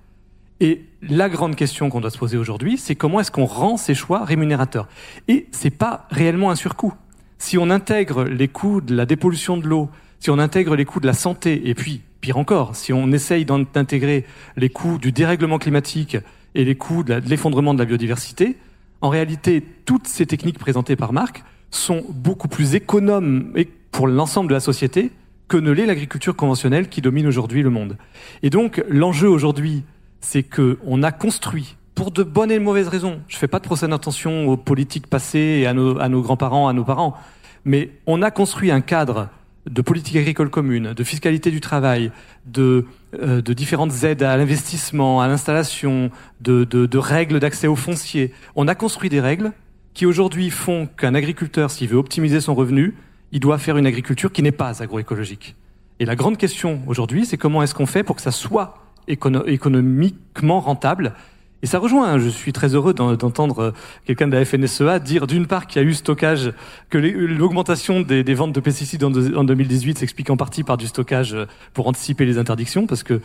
[0.59, 3.95] Et la grande question qu'on doit se poser aujourd'hui, c'est comment est-ce qu'on rend ces
[3.95, 4.89] choix rémunérateurs?
[5.29, 6.93] Et c'est pas réellement un surcoût.
[7.37, 9.89] Si on intègre les coûts de la dépollution de l'eau,
[10.19, 13.45] si on intègre les coûts de la santé, et puis, pire encore, si on essaye
[13.45, 14.25] d'intégrer
[14.57, 16.17] les coûts du dérèglement climatique
[16.55, 18.57] et les coûts de l'effondrement de la biodiversité,
[18.99, 23.53] en réalité, toutes ces techniques présentées par Marc sont beaucoup plus économes
[23.91, 25.11] pour l'ensemble de la société
[25.49, 27.97] que ne l'est l'agriculture conventionnelle qui domine aujourd'hui le monde.
[28.43, 29.83] Et donc, l'enjeu aujourd'hui,
[30.21, 33.59] c'est que on a construit, pour de bonnes et de mauvaises raisons, je fais pas
[33.59, 37.17] de procès d'intention aux politiques passées et à nos, à nos grands-parents, à nos parents,
[37.65, 39.29] mais on a construit un cadre
[39.69, 42.11] de politique agricole commune, de fiscalité du travail,
[42.45, 42.85] de,
[43.21, 48.33] euh, de différentes aides à l'investissement, à l'installation, de, de, de règles d'accès aux fonciers.
[48.55, 49.51] On a construit des règles
[49.93, 52.95] qui aujourd'hui font qu'un agriculteur, s'il veut optimiser son revenu,
[53.31, 55.55] il doit faire une agriculture qui n'est pas agroécologique.
[55.99, 60.59] Et la grande question aujourd'hui, c'est comment est-ce qu'on fait pour que ça soit économiquement
[60.61, 61.13] rentable?
[61.61, 63.71] Et ça rejoint, hein, je suis très heureux d'entendre euh,
[64.05, 66.53] quelqu'un de la FNSEA dire d'une part qu'il y a eu stockage,
[66.89, 71.45] que l'augmentation des, ventes de pesticides en, 2018 s'explique en partie par du stockage euh,
[71.73, 73.19] pour anticiper les interdictions, parce que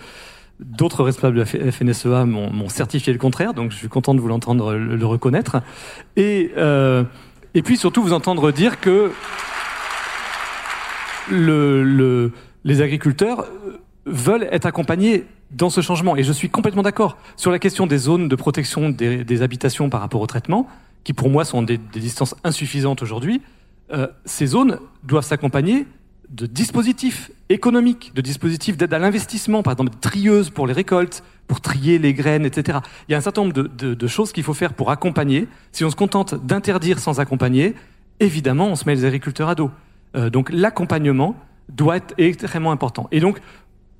[0.59, 4.29] d'autres responsables de la FNSEA m'ont certifié le contraire, donc je suis content de vous
[4.29, 5.63] l'entendre le, reconnaître.
[6.17, 7.05] Et, euh,
[7.55, 9.13] et puis surtout vous entendre dire que
[11.31, 12.33] le, le,
[12.65, 13.47] les agriculteurs
[14.07, 16.17] veulent être accompagnés dans ce changement.
[16.17, 20.01] Et je suis complètement d'accord sur la question des zones de protection des, habitations par
[20.01, 20.69] rapport au traitement,
[21.05, 23.41] qui pour moi sont des, distances insuffisantes aujourd'hui.
[23.93, 25.87] Euh, ces zones doivent s'accompagner
[26.31, 31.23] de dispositifs économiques, de dispositifs d'aide à l'investissement, par exemple des trieuses pour les récoltes,
[31.47, 32.79] pour trier les graines, etc.
[33.09, 35.47] Il y a un certain nombre de, choses qu'il faut faire pour accompagner.
[35.71, 37.75] Si on se contente d'interdire sans accompagner,
[38.21, 39.71] évidemment, on se met les agriculteurs à dos.
[40.15, 41.37] Euh, donc l'accompagnement
[41.69, 43.09] doit être extrêmement important.
[43.11, 43.41] Et donc,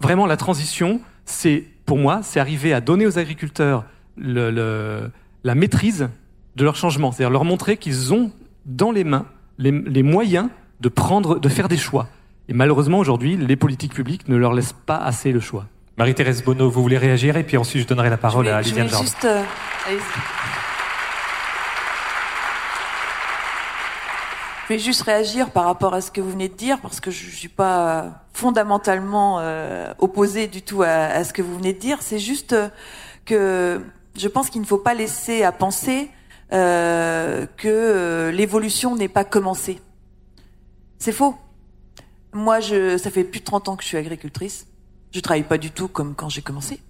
[0.01, 3.85] vraiment, la transition, c'est, pour moi, c'est arriver à donner aux agriculteurs
[4.17, 5.11] le,
[5.43, 6.09] la maîtrise
[6.57, 8.31] de leur changement, c'est-à-dire leur montrer qu'ils ont
[8.67, 9.27] dans les mains
[9.59, 10.49] les, moyens
[10.81, 12.09] de prendre, de faire des choix.
[12.49, 15.67] Et malheureusement, aujourd'hui, les politiques publiques ne leur laissent pas assez le choix.
[15.97, 17.37] Marie-Thérèse Bonneau, vous voulez réagir?
[17.37, 19.05] Et puis ensuite je donnerai la parole à Liliane Jardin.
[19.05, 19.43] Juste, euh,
[24.65, 27.11] Je vais juste réagir par rapport à ce que vous venez de dire, parce que
[27.11, 31.79] je ne suis pas fondamentalement euh, opposée du tout à, ce que vous venez de
[31.79, 31.99] dire.
[32.01, 32.71] C'est juste euh,
[33.27, 33.83] que
[34.17, 36.09] je pense qu'il ne faut pas laisser à penser
[36.53, 39.81] euh, que euh, l'évolution n'est pas commencée.
[40.99, 41.35] C'est faux.
[42.33, 44.67] Moi, je, ça fait plus de 30 ans que je suis agricultrice.
[45.13, 46.81] Je travaille pas du tout comme quand j'ai commencé.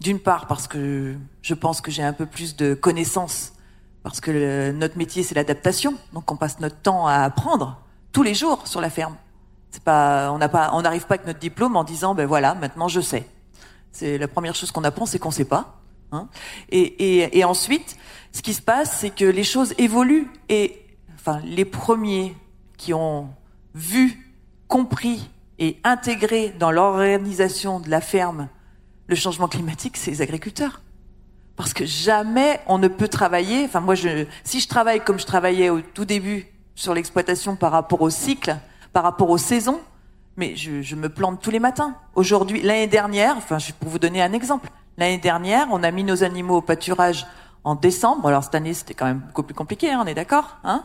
[0.00, 3.52] D'une part parce que je pense que j'ai un peu plus de connaissances
[4.08, 7.78] parce que notre métier c'est l'adaptation, donc on passe notre temps à apprendre
[8.10, 9.16] tous les jours sur la ferme.
[9.70, 12.54] C'est pas, on n'a pas, on n'arrive pas avec notre diplôme en disant ben voilà,
[12.54, 13.28] maintenant je sais.
[13.92, 15.82] C'est la première chose qu'on apprend, c'est qu'on sait pas.
[16.12, 16.28] Hein
[16.70, 17.98] et ensuite,
[18.32, 22.34] ce qui se passe, c'est que les choses évoluent et enfin les premiers
[22.78, 23.28] qui ont
[23.74, 24.34] vu,
[24.68, 28.48] compris et intégré dans l'organisation de la ferme
[29.06, 30.80] le changement climatique, c'est les agriculteurs
[31.58, 33.64] parce que jamais on ne peut travailler.
[33.64, 37.72] Enfin, moi, je, si je travaille comme je travaillais au tout début sur l'exploitation par
[37.72, 38.56] rapport au cycle,
[38.92, 39.80] par rapport aux saisons,
[40.36, 41.96] mais je, je me plante tous les matins.
[42.14, 46.22] Aujourd'hui, l'année dernière, enfin, pour vous donner un exemple, l'année dernière, on a mis nos
[46.22, 47.26] animaux au pâturage
[47.64, 48.28] en décembre.
[48.28, 50.84] Alors cette année, c'était quand même beaucoup plus compliqué, hein, on est d'accord hein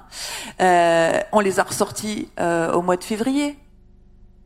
[0.59, 3.59] euh, On les a ressortis euh, au mois de février.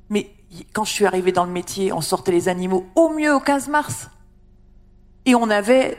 [0.09, 0.29] Mais
[0.73, 3.69] quand je suis arrivée dans le métier, on sortait les animaux au mieux au 15
[3.69, 4.09] mars.
[5.25, 5.97] Et on avait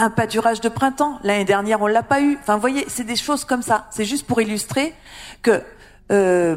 [0.00, 1.18] un pâturage de printemps.
[1.22, 2.38] L'année dernière, on l'a pas eu.
[2.40, 3.86] Enfin, voyez, c'est des choses comme ça.
[3.90, 4.94] C'est juste pour illustrer
[5.42, 5.62] que,
[6.10, 6.56] euh,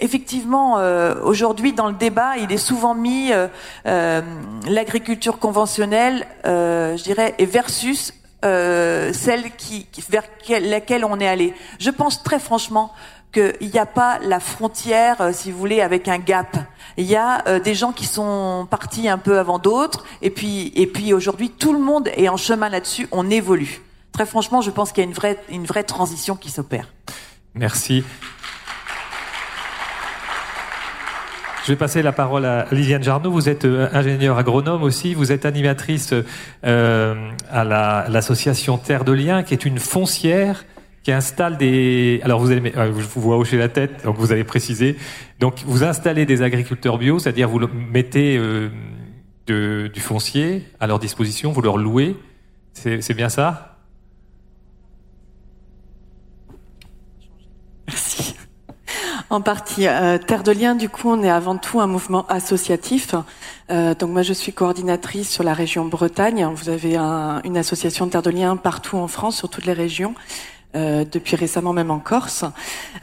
[0.00, 4.20] effectivement, euh, aujourd'hui, dans le débat, il est souvent mis euh,
[4.68, 10.24] l'agriculture conventionnelle, je dirais, et versus celle qui, vers
[10.60, 11.54] laquelle on est allé.
[11.78, 12.92] Je pense très franchement
[13.34, 16.56] qu'il n'y a pas la frontière, euh, si vous voulez, avec un gap.
[16.96, 20.72] Il y a euh, des gens qui sont partis un peu avant d'autres, et puis,
[20.76, 23.82] et puis aujourd'hui, tout le monde est en chemin là-dessus, on évolue.
[24.12, 26.88] Très franchement, je pense qu'il y a une vraie, une vraie transition qui s'opère.
[27.54, 28.04] Merci.
[31.64, 33.30] Je vais passer la parole à Liliane Jarno.
[33.30, 35.14] Vous êtes euh, ingénieure agronome aussi.
[35.14, 36.14] Vous êtes animatrice
[36.62, 40.64] à l'association Terre de Liens, qui est une foncière
[41.04, 42.20] qui installe des.
[42.24, 44.96] Alors vous allez, euh, je vous vois hocher la tête, donc vous allez préciser.
[45.38, 48.70] Donc vous installez des agriculteurs bio, c'est-à-dire vous mettez euh,
[49.46, 52.16] du foncier à leur disposition, vous leur louez.
[52.72, 53.76] C'est bien ça?
[57.86, 58.34] Merci.
[59.28, 59.86] En partie.
[59.86, 63.14] Euh, Terre de Liens, du coup, on est avant tout un mouvement associatif.
[63.68, 66.46] Donc moi, je suis coordinatrice sur la région Bretagne.
[66.54, 70.14] Vous avez un, une association Terre de Liens partout en France, sur toutes les régions.
[70.76, 72.44] Euh, depuis récemment même en Corse.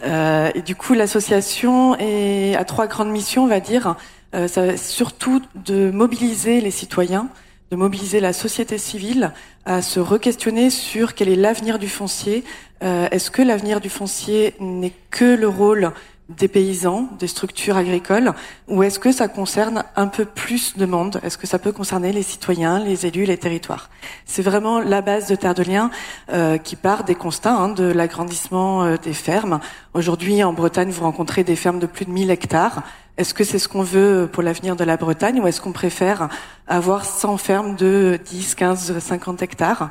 [0.03, 3.95] Euh, et du coup, l'association a trois grandes missions, on va dire.
[4.33, 7.29] Euh, ça, surtout de mobiliser les citoyens,
[7.71, 9.31] de mobiliser la société civile
[9.65, 12.43] à se re-questionner sur quel est l'avenir du foncier.
[12.83, 15.91] Euh, est-ce que l'avenir du foncier n'est que le rôle
[16.37, 18.33] des paysans, des structures agricoles,
[18.67, 21.19] ou est-ce que ça concerne un peu plus de monde?
[21.23, 23.89] Est-ce que ça peut concerner les citoyens, les élus, les territoires?
[24.25, 25.91] C'est vraiment la base de Terre de Liens
[26.31, 29.59] euh, qui part des constats hein, de l'agrandissement euh, des fermes.
[29.93, 32.83] Aujourd'hui, en Bretagne, vous rencontrez des fermes de plus de 1000 hectares.
[33.17, 36.29] Est-ce que c'est ce qu'on veut pour l'avenir de la Bretagne ou est-ce qu'on préfère
[36.67, 39.89] avoir 100 fermes de 10, 15, 50 hectares?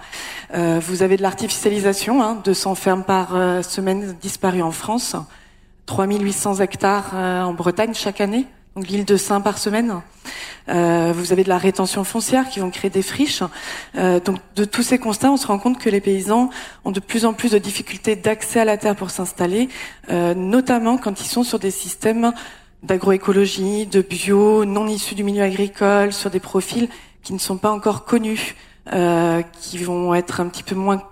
[0.55, 3.29] Euh, Vous avez de l'artificialisation, hein, 200 fermes par
[3.63, 5.17] semaine disparues en France.
[5.91, 8.47] 3800 hectares euh, en Bretagne chaque année.
[8.77, 10.03] l'île de Saint par semaine.
[10.69, 13.43] Euh, vous avez de la rétention foncière qui vont créer des friches.
[13.97, 16.49] Euh, donc de tous ces constats, on se rend compte que les paysans
[16.85, 19.69] ont de plus en plus de difficultés d'accès à la terre pour s'installer,
[20.37, 22.33] notamment quand ils sont sur des systèmes
[22.85, 26.89] d'agroécologie, de bio, non issus du milieu agricole, sur des profils
[27.25, 28.55] qui ne sont pas encore connus,
[29.61, 31.03] qui vont être un petit peu moins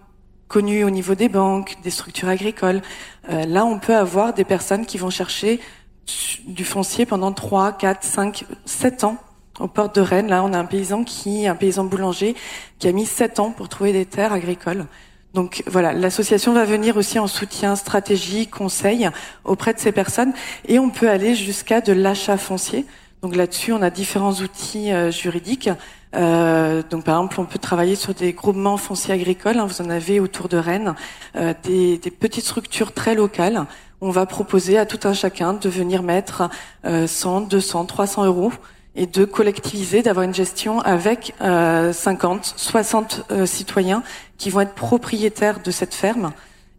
[0.48, 2.82] connus au niveau des banques, des structures agricoles.
[3.30, 5.60] Euh, là, on peut avoir des personnes qui vont chercher
[6.46, 9.18] du foncier pendant 3, 4, 5, 7 ans.
[9.60, 12.34] Aux portes de Rennes, là, on a un paysan qui, un paysan boulanger,
[12.78, 14.86] qui a mis 7 ans pour trouver des terres agricoles.
[15.34, 19.10] Donc voilà, l'association va venir aussi en soutien stratégique, conseil
[19.44, 20.32] auprès de ces personnes,
[20.66, 22.86] et on peut aller jusqu'à de l'achat foncier.
[23.22, 25.68] Donc là-dessus, on a différents outils euh, juridiques.
[26.14, 29.58] Euh, donc par exemple, on peut travailler sur des groupements fonciers agricoles.
[29.58, 30.94] Hein, vous en avez autour de Rennes,
[31.36, 33.66] euh, des, petites structures très locales.
[34.00, 36.48] On va proposer à tout un chacun de venir mettre
[36.84, 38.52] 100, 200, 300 euros
[38.94, 44.04] et de collectiviser, d'avoir une gestion avec 50, 60 citoyens
[44.36, 46.30] qui vont être propriétaires de cette ferme.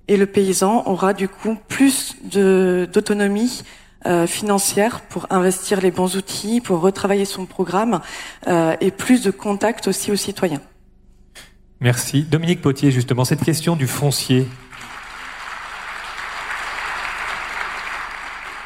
[0.07, 3.63] Et le paysan aura du coup plus d'autonomie
[4.05, 8.01] euh, financière pour investir les bons outils, pour retravailler son programme
[8.47, 10.62] euh, et plus de contact aussi aux citoyens.
[11.81, 12.23] Merci.
[12.23, 14.47] Dominique Potier, justement, cette question du foncier.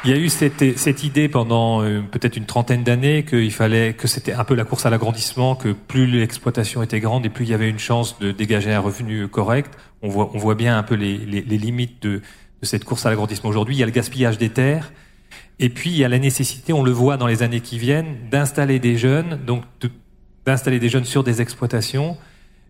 [0.06, 3.94] Il y a eu cette, cette idée pendant euh, peut-être une trentaine d'années qu'il fallait
[3.94, 7.46] que c'était un peu la course à l'agrandissement, que plus l'exploitation était grande et plus
[7.46, 9.74] il y avait une chance de dégager un revenu correct.
[10.02, 12.22] On voit, on voit bien un peu les, les, les limites de,
[12.62, 13.76] de cette course à l'agrandissement aujourd'hui.
[13.76, 14.92] Il y a le gaspillage des terres.
[15.60, 18.30] Et puis il y a la nécessité, on le voit dans les années qui viennent,
[18.30, 19.64] d'installer des jeunes, donc
[20.46, 22.18] d'installer des jeunes sur des exploitations,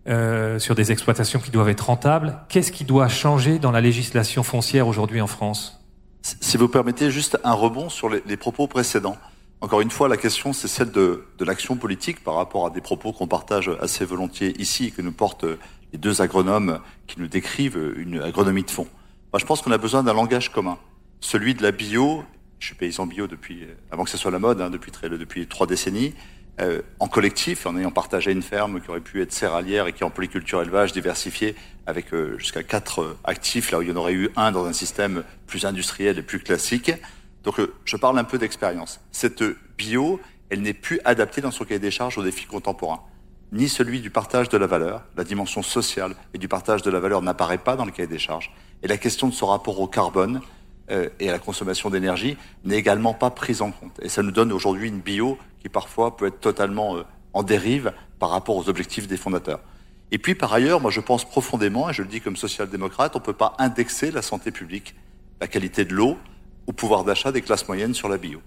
[0.06, 2.38] euh, sur des exploitations qui doivent être rentables.
[2.48, 5.80] Qu'est-ce qui doit changer dans la législation foncière aujourd'hui en France?
[6.22, 9.16] Si vous permettez juste un rebond sur les, propos précédents.
[9.60, 12.80] Encore une fois, la question, c'est celle de, de l'action politique par rapport à des
[12.80, 15.44] propos qu'on partage assez volontiers ici et que nous portent
[15.92, 18.86] les deux agronomes qui nous décrivent une agronomie de fond.
[19.32, 20.78] Moi, je pense qu'on a besoin d'un langage commun,
[21.20, 22.24] celui de la bio
[22.64, 25.46] je suis paysan bio depuis avant que ce soit la mode, hein, depuis très, depuis
[25.46, 26.14] trois décennies,
[26.62, 30.02] euh, en collectif, en ayant partagé une ferme qui aurait pu être céréalière et qui
[30.02, 33.92] est en polyculture élevage diversifié avec euh, jusqu'à quatre euh, actifs, là où il y
[33.92, 36.90] en aurait eu un dans un système plus industriel et plus classique.
[37.42, 39.00] Donc euh, je parle un peu d'expérience.
[39.12, 39.44] Cette
[39.76, 43.02] bio, elle n'est plus adaptée dans son cahier des charges aux défis contemporains.
[43.52, 46.98] Ni celui du partage de la valeur, la dimension sociale et du partage de la
[46.98, 48.54] valeur n'apparaît pas dans le cahier des charges.
[48.82, 50.40] Et la question de son rapport au carbone,
[50.90, 53.98] euh, et à la consommation d'énergie n'est également pas prise en compte.
[54.02, 57.92] Et ça nous donne aujourd'hui une bio qui parfois peut être totalement euh, en dérive
[58.18, 59.60] par rapport aux objectifs des fondateurs.
[60.10, 63.18] Et puis par ailleurs, moi je pense profondément, et je le dis comme social-démocrate, on
[63.18, 64.94] ne peut pas indexer la santé publique,
[65.40, 66.18] la qualité de l'eau,
[66.66, 68.40] au pouvoir d'achat des classes moyennes sur la bio.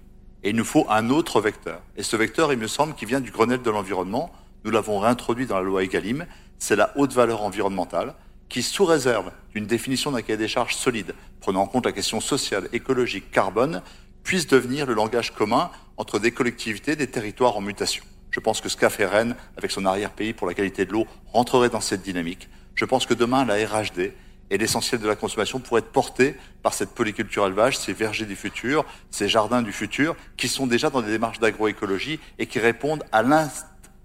[0.44, 1.82] Et il nous faut un autre vecteur.
[1.96, 4.30] Et ce vecteur, il me semble, qui vient du Grenelle de l'environnement,
[4.64, 6.26] nous l'avons réintroduit dans la loi Egalim,
[6.58, 8.14] c'est la haute valeur environnementale,
[8.48, 12.20] qui, sous réserve d'une définition d'un cahier des charges solide, prenant en compte la question
[12.20, 13.82] sociale, écologique, carbone,
[14.22, 18.04] puisse devenir le langage commun entre des collectivités, des territoires en mutation.
[18.30, 21.70] Je pense que ce qu'a Rennes, avec son arrière-pays pour la qualité de l'eau, rentrerait
[21.70, 22.48] dans cette dynamique.
[22.74, 24.12] Je pense que demain, la RHD
[24.50, 28.36] et l'essentiel de la consommation pourrait être porté par cette polyculture élevage, ces vergers du
[28.36, 33.04] futur, ces jardins du futur, qui sont déjà dans des démarches d'agroécologie et qui répondent
[33.12, 33.22] à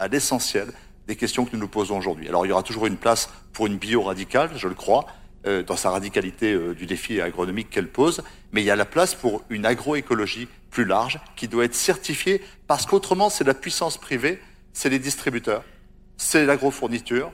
[0.08, 0.68] l'essentiel
[1.08, 2.28] des questions que nous nous posons aujourd'hui.
[2.28, 5.06] Alors il y aura toujours une place pour une bio radicale, je le crois,
[5.46, 8.86] euh, dans sa radicalité euh, du défi agronomique qu'elle pose, mais il y a la
[8.86, 13.98] place pour une agroécologie plus large qui doit être certifiée parce qu'autrement c'est la puissance
[13.98, 15.64] privée, c'est les distributeurs,
[16.18, 17.32] c'est l'agrofourniture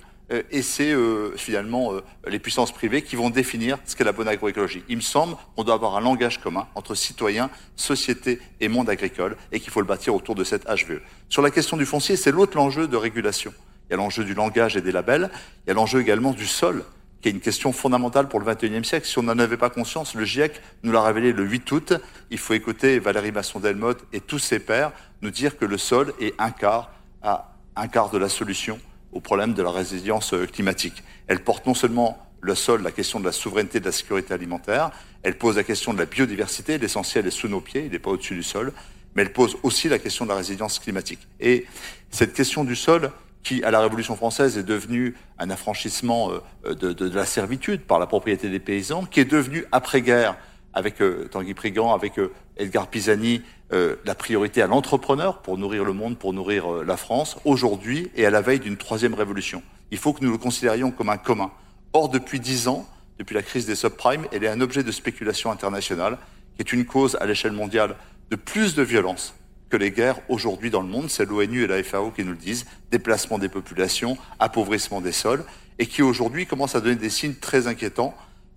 [0.52, 4.28] et c'est euh, finalement euh, les puissances privées qui vont définir ce qu'est la bonne
[4.28, 4.84] agroécologie.
[4.88, 9.38] Il me semble qu'on doit avoir un langage commun entre citoyens, société et monde agricole
[9.52, 11.02] et qu'il faut le bâtir autour de cette HVE.
[11.30, 13.54] Sur la question du foncier, c'est l'autre enjeu de régulation.
[13.90, 15.32] Il y a l'enjeu du langage et des labels,
[15.66, 16.84] il y a l'enjeu également du sol,
[17.22, 19.08] qui est une question fondamentale pour le XXIe siècle.
[19.08, 21.94] Si on n'en avait pas conscience, le GIEC nous l'a révélé le 8 août.
[22.30, 24.92] Il faut écouter Valérie Masson-Delmotte et tous ses pairs
[25.24, 26.92] nous dire que le sol est un quart
[27.24, 28.80] à un quart de la solution
[29.12, 31.04] au problème de la résilience climatique.
[31.28, 34.92] Elle porte non seulement le sol, la question de la souveraineté de la sécurité alimentaire,
[35.24, 38.12] elle pose la question de la biodiversité, l'essentiel est sous nos pieds, il n'est pas
[38.12, 38.72] au-dessus du sol,
[39.16, 41.28] mais elle pose aussi la question de la résilience climatique.
[41.40, 41.66] Et
[42.10, 43.12] cette question du sol,
[43.44, 46.32] qui, à la Révolution française, est devenue un affranchissement
[46.66, 50.38] euh, de la servitude par la propriété des paysans, qui est devenue, après-guerre,
[50.74, 55.86] avec euh, Tanguy Prigand, avec euh, Edgar Pisani, euh, la priorité à l'entrepreneur pour nourrir
[55.86, 59.62] le monde, pour nourrir euh, la France, aujourd'hui et à la veille d'une troisième révolution.
[59.92, 61.52] Il faut que nous le considérions comme un commun.
[61.94, 62.88] Or, depuis dix ans,
[63.20, 66.18] depuis la crise des subprimes, elle est un objet de spéculation internationale,
[66.56, 67.96] qui est une cause à l'échelle mondiale
[68.32, 69.36] de plus de violence
[69.70, 71.10] que les guerres aujourd'hui dans le monde.
[71.10, 72.66] C'est l'ONU et la FAO qui nous le disent.
[72.90, 75.44] Déplacement des populations, appauvrissement des sols,
[75.78, 78.16] et qui aujourd'hui commencent à donner des signes très inquiétants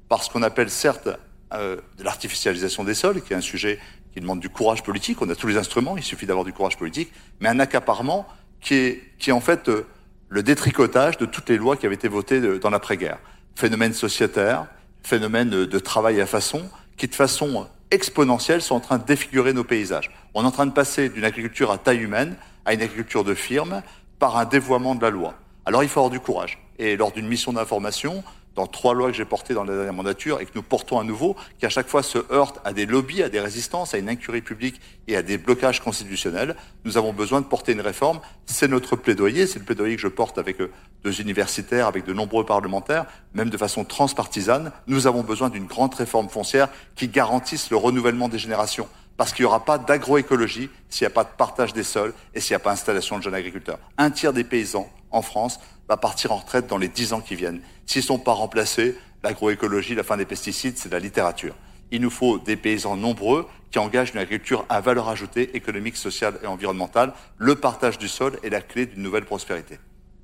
[0.09, 1.11] par ce qu'on appelle certes
[1.55, 3.79] euh, de l'artificialisation des sols, qui est un sujet
[4.13, 5.23] qui demande du courage politique.
[5.23, 8.27] On a tous les instruments, il suffit d'avoir du courage politique, mais un accaparement
[8.61, 9.87] qui est, qui est en fait euh,
[10.29, 13.19] le détricotage de toutes les lois qui avaient été votées dans l'après-guerre.
[13.55, 14.67] Phénomène sociétaire,
[15.03, 16.63] phénomène de, de travail à façon,
[16.97, 20.11] qui de façon exponentielle sont en train de défigurer nos paysages.
[20.35, 23.35] On est en train de passer d'une agriculture à taille humaine à une agriculture de
[23.35, 23.83] firme
[24.19, 25.35] par un dévoiement de la loi.
[25.67, 26.59] Alors il faut avoir du courage.
[26.79, 30.41] Et lors d'une mission d'information, dans trois lois que j'ai portées dans la dernière mandature
[30.41, 33.23] et que nous portons à nouveau, qui à chaque fois se heurtent à des lobbies,
[33.23, 36.57] à des résistances, à une incurie publique et à des blocages constitutionnels.
[36.85, 38.21] Nous avons besoin de porter une réforme.
[38.47, 40.71] C'est notre plaidoyer, c'est le plaidoyer que je porte avec euh,
[41.05, 44.73] deux universitaires, avec de nombreux parlementaires, même de façon transpartisane.
[44.87, 48.89] Nous avons besoin d'une grande réforme foncière qui garantisse le renouvellement des générations.
[49.17, 52.41] Parce qu'il n'y aura pas d'agroécologie s'il n'y a pas de partage des sols et
[52.41, 53.79] s'il n'y a pas d'installation de jeunes agriculteurs.
[53.99, 55.61] Un tiers des paysans en France
[55.93, 57.61] va partir en retraite dans les dix ans qui viennent.
[57.85, 61.55] S'ils ne sont pas remplacés, l'agroécologie, la fin des pesticides, c'est la littérature.
[61.91, 66.39] Il nous faut des paysans nombreux qui engagent une agriculture à valeur ajoutée économique, sociale
[66.43, 67.13] et environnementale.
[67.37, 69.79] Le partage du sol est la clé d'une nouvelle prospérité.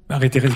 [0.08, 0.52] Marie-Thérèse.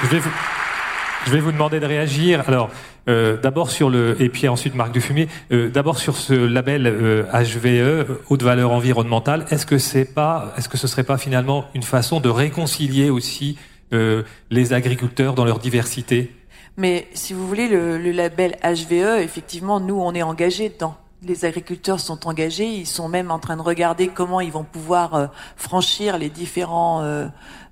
[0.00, 0.30] Je vais vous,
[1.28, 2.42] je vais vous demander de réagir.
[2.46, 2.70] Alors,
[3.06, 5.28] euh, d'abord sur le et puis ensuite Marc Dufumier.
[5.52, 9.44] Euh, d'abord sur ce label euh, HVE haute valeur environnementale.
[9.50, 13.58] Est-ce que c'est pas, est-ce que ce serait pas finalement une façon de réconcilier aussi
[13.92, 16.32] euh, les agriculteurs dans leur diversité?
[16.78, 20.96] Mais si vous voulez, le, le label HVE, effectivement, nous, on est engagés dedans.
[21.22, 25.14] Les agriculteurs sont engagés, ils sont même en train de regarder comment ils vont pouvoir
[25.14, 25.26] euh,
[25.56, 27.26] franchir les différents euh,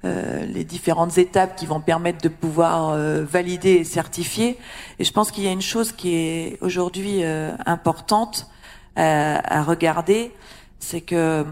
[0.05, 4.59] euh, les différentes étapes qui vont permettre de pouvoir valider et certifier.
[4.99, 8.49] Et je pense qu'il y a une chose qui est aujourd'hui importante
[8.97, 10.33] à, regarder,
[10.79, 11.45] c'est que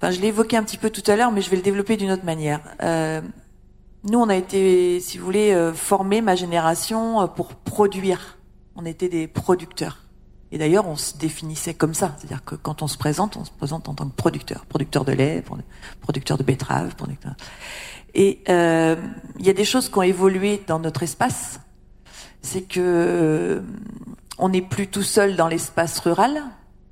[0.00, 1.96] Enfin, je l'ai évoqué un petit peu tout à l'heure, mais je vais le développer
[1.96, 2.60] d'une autre manière.
[4.04, 8.38] Nous, on a été, si vous voulez, formés, ma génération, pour produire.
[8.74, 9.98] On était des producteurs.
[10.52, 12.14] Et d'ailleurs, on se définissait comme ça.
[12.18, 14.64] C'est-à-dire que quand on se présente, on se présente en tant que producteur.
[14.66, 15.42] Producteur de lait,
[16.00, 17.34] producteur de betterave, producteur...
[18.14, 18.94] Et euh,
[19.38, 21.60] il y a des choses qui ont évolué dans notre espace.
[22.42, 23.60] C'est que euh,
[24.36, 26.42] on n'est plus tout seul dans l'espace rural.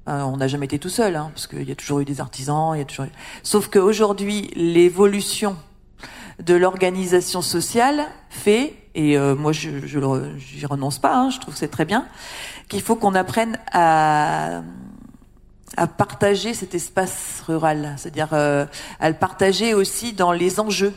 [0.09, 2.23] Euh, on n'a jamais été tout seul, hein, parce qu'il y a toujours eu des
[2.23, 2.75] artisans.
[2.75, 3.05] Y a toujours.
[3.05, 5.57] eu- Sauf qu'aujourd'hui, l'évolution
[6.43, 11.61] de l'organisation sociale fait, et euh, moi je je renonce pas, hein, je trouve que
[11.61, 12.07] c'est très bien,
[12.71, 14.63] qu'il faut qu'on apprenne à
[15.77, 18.67] à partager cet espace rural, c'est-à-dire euh,
[18.99, 20.93] à le partager aussi dans les enjeux.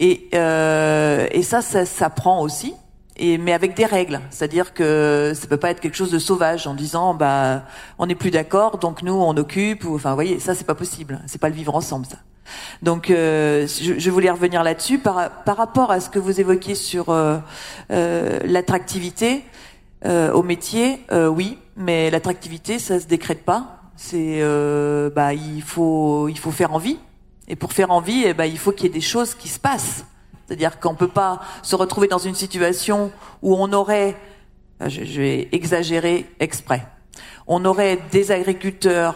[0.00, 2.74] Et, euh, et ça, ça s'apprend aussi,
[3.16, 4.20] et, mais avec des règles.
[4.30, 7.62] C'est-à-dire que ça peut pas être quelque chose de sauvage en disant bah
[7.98, 9.84] on n'est plus d'accord, donc nous on occupe.
[9.84, 11.20] Ou, enfin, vous voyez, ça c'est pas possible.
[11.26, 12.18] C'est pas le vivre ensemble, ça.
[12.82, 16.74] Donc, euh, je, je voulais revenir là-dessus par, par rapport à ce que vous évoquiez
[16.74, 17.38] sur euh,
[17.90, 19.44] euh, l'attractivité
[20.04, 21.00] euh, au métier.
[21.12, 23.80] euh, oui, mais l'attractivité, ça se décrète pas.
[23.96, 26.98] C'est euh, bah il faut il faut faire envie.
[27.46, 29.58] Et pour faire envie, eh ben, il faut qu'il y ait des choses qui se
[29.60, 30.04] passent.
[30.46, 33.12] C'est-à-dire qu'on peut pas se retrouver dans une situation
[33.42, 34.16] où on aurait,
[34.80, 36.86] je, je vais exagérer exprès,
[37.46, 39.14] on aurait des agriculteurs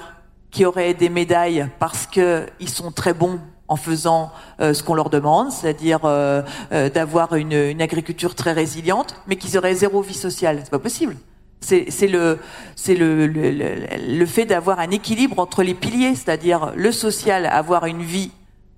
[0.51, 4.94] qui auraient des médailles parce que ils sont très bons en faisant euh, ce qu'on
[4.94, 10.14] leur demande, c'est-à-dire euh, euh, d'avoir une, agriculture très résiliente, mais qu'ils auraient zéro vie
[10.14, 10.61] sociale.
[10.64, 11.16] C'est pas possible.
[11.61, 12.38] C'est c'est le
[12.76, 13.74] c'est le, le, le,
[14.16, 18.31] le fait d'avoir un équilibre entre les piliers, c'est-à-dire le social, avoir une vie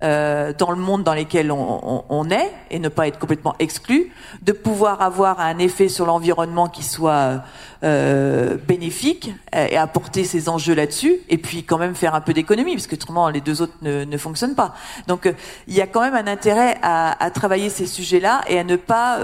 [0.03, 4.11] euh, dans le monde dans lequel on, est et ne pas être complètement exclu,
[4.41, 7.43] de pouvoir avoir un effet sur l'environnement qui soit
[7.83, 12.33] euh, bénéfique euh, et apporter ses enjeux là-dessus, et puis quand même faire un peu
[12.33, 14.73] d'économie, parce que autrement les deux autres ne, ne fonctionnent pas.
[15.07, 15.31] Donc
[15.67, 19.19] il y a quand même un intérêt à, travailler ces sujets-là et à ne pas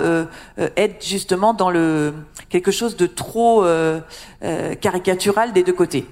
[0.75, 2.13] être justement dans le
[2.49, 3.65] quelque chose de trop
[4.79, 6.07] caricatural des deux côtés.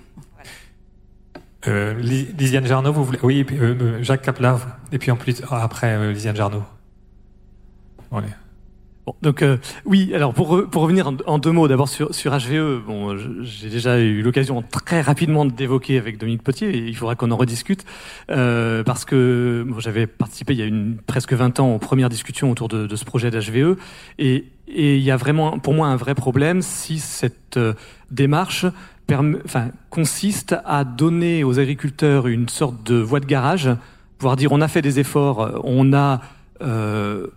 [1.68, 4.60] Euh, Lisiane Jarno, vous voulez Oui, puis, euh, euh, Jacques Capla,
[4.92, 6.64] et puis en plus après euh, Lisiane Jarno.
[8.12, 8.28] Voilà.
[9.06, 12.32] Bon, donc euh, oui, alors pour, pour revenir en, en deux mots, d'abord sur, sur
[12.32, 17.16] HVE, bon, j'ai déjà eu l'occasion très rapidement d'évoquer avec Dominique Potier, et il faudra
[17.16, 17.86] qu'on en rediscute,
[18.32, 22.10] euh, parce que bon, j'avais participé il y a une, presque 20 ans aux premières
[22.10, 23.78] discussions autour de, de ce projet d'HVE,
[24.18, 27.74] et, et il y a vraiment pour moi un vrai problème si cette euh,
[28.10, 28.66] démarche
[29.12, 33.70] enfin, consiste à donner aux agriculteurs une sorte de voie de garage,
[34.18, 36.22] pouvoir dire on a fait des efforts, on a...
[36.62, 37.28] euh,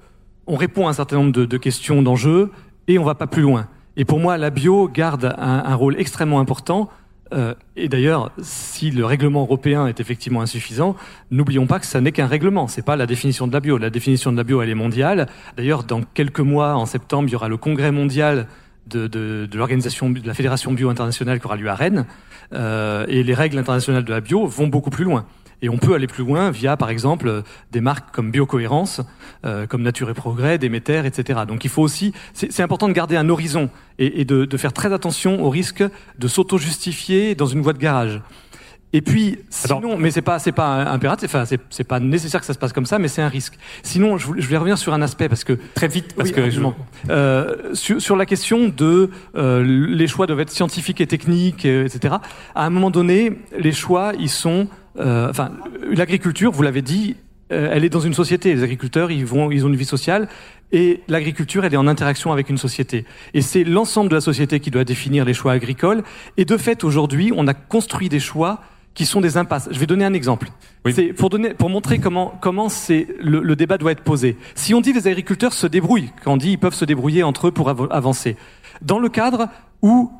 [0.50, 2.50] on répond à un certain nombre de, de questions, d'enjeux,
[2.86, 3.68] et on va pas plus loin.
[3.98, 6.88] Et pour moi, la bio garde un, un rôle extrêmement important.
[7.34, 10.96] Euh, et d'ailleurs, si le règlement européen est effectivement insuffisant,
[11.30, 12.66] n'oublions pas que ça n'est qu'un règlement.
[12.66, 13.76] C'est pas la définition de la bio.
[13.76, 15.26] La définition de la bio, elle est mondiale.
[15.58, 18.46] D'ailleurs, dans quelques mois, en septembre, il y aura le congrès mondial
[18.88, 22.06] de, de, de l'organisation de la fédération bio internationale qui aura lieu à Rennes.
[22.54, 25.26] Euh, et les règles internationales de la bio vont beaucoup plus loin.
[25.60, 29.00] Et on peut aller plus loin via, par exemple, des marques comme Biocohérence,
[29.44, 31.40] euh, comme Nature et Progrès, Déméter, etc.
[31.48, 33.68] Donc il faut aussi, c'est important de garder un horizon
[33.98, 35.82] et, et de, de, faire très attention au risque
[36.18, 38.20] de s'auto-justifier dans une voie de garage.
[38.92, 39.96] Et puis, sinon, Attends.
[39.98, 42.72] mais c'est pas, c'est pas impératif, enfin, c'est, c'est pas nécessaire que ça se passe
[42.72, 43.58] comme ça, mais c'est un risque.
[43.82, 46.34] Sinon, je voulais, je voulais revenir sur un aspect parce que très vite, parce oui,
[46.34, 46.60] que je...
[47.10, 52.14] euh, sur, sur la question de euh, les choix doivent être scientifiques et techniques, etc.
[52.54, 54.68] À un moment donné, les choix, ils sont
[54.98, 55.52] euh, enfin,
[55.90, 57.16] l'agriculture, vous l'avez dit,
[57.52, 58.54] euh, elle est dans une société.
[58.54, 60.28] Les agriculteurs, ils vont, ils ont une vie sociale,
[60.72, 63.04] et l'agriculture, elle est en interaction avec une société.
[63.34, 66.02] Et c'est l'ensemble de la société qui doit définir les choix agricoles.
[66.36, 68.60] Et de fait, aujourd'hui, on a construit des choix
[68.98, 69.68] qui sont des impasses.
[69.70, 70.48] Je vais donner un exemple.
[70.84, 70.92] Oui.
[70.92, 74.36] C'est pour donner, pour montrer comment comment c'est le, le, débat doit être posé.
[74.56, 77.46] Si on dit les agriculteurs se débrouillent, quand on dit ils peuvent se débrouiller entre
[77.46, 78.36] eux pour av avancer,
[78.82, 79.50] dans le cadre
[79.82, 80.10] où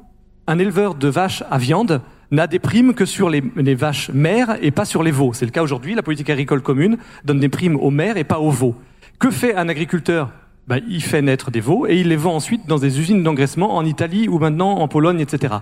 [0.46, 4.58] un éleveur de vaches à viande n'a des primes que sur les, les, vaches mères
[4.62, 5.32] et pas sur les veaux.
[5.32, 5.96] C'est le cas aujourd'hui.
[5.96, 8.76] La politique agricole commune donne des primes aux mères et pas aux veaux.
[9.18, 10.30] Que fait un agriculteur?
[10.68, 13.74] Ben, Il fait naître des veaux et il les vend ensuite dans des usines d'engraissement
[13.74, 15.54] en Italie ou maintenant en Pologne, etc.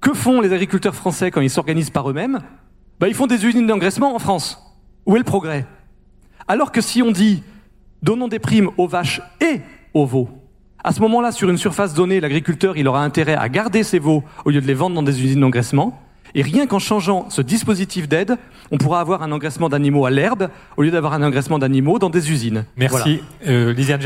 [0.00, 2.40] Que font les agriculteurs français quand ils s'organisent par eux-mêmes
[3.00, 4.62] ben, Ils font des usines d'engraissement en France.
[5.06, 5.66] Où est le progrès?
[6.46, 7.42] Alors que si on dit
[8.02, 9.60] donnons des primes aux vaches et
[9.94, 10.28] aux veaux,
[10.84, 14.22] à ce moment-là, sur une surface donnée, l'agriculteur, il aura intérêt à garder ses veaux
[14.44, 16.00] au lieu de les vendre dans des usines d'engraissement.
[16.34, 18.36] Et rien qu'en changeant ce dispositif d'aide,
[18.70, 22.10] on pourra avoir un engraissement d'animaux à l'herbe au lieu d'avoir un engraissement d'animaux dans
[22.10, 22.64] des usines.
[22.76, 23.22] Merci.
[23.42, 23.58] Voilà.
[23.58, 24.00] Euh, Lisiane.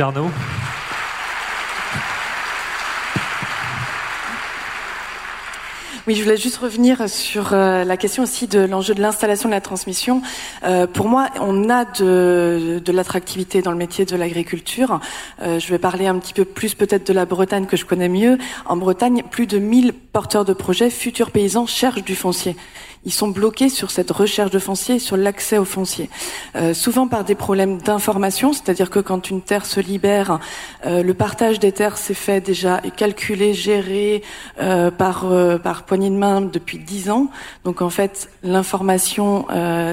[6.08, 9.54] Oui, je voulais juste revenir sur euh, la question aussi de l'enjeu de l'installation de
[9.54, 10.20] la transmission.
[10.64, 14.98] Euh, pour moi, on a de, l'attractivité dans le métier de l'agriculture.
[15.42, 18.08] Euh, je vais parler un petit peu plus peut-être de la Bretagne que je connais
[18.08, 18.36] mieux.
[18.66, 22.56] En Bretagne, plus de 1000 porteurs de projets, futurs paysans, cherchent du foncier
[23.04, 26.08] ils sont bloqués sur cette recherche de foncier et sur l'accès au foncier.
[26.54, 30.38] Euh, souvent par des problèmes d'information, c'est-à-dire que quand une terre se libère,
[30.86, 34.22] euh, le partage des terres s'est fait déjà et calculé, géré
[34.60, 35.22] euh, par
[35.62, 37.28] par poignée de main depuis dix ans.
[37.64, 39.46] Donc en fait, l'information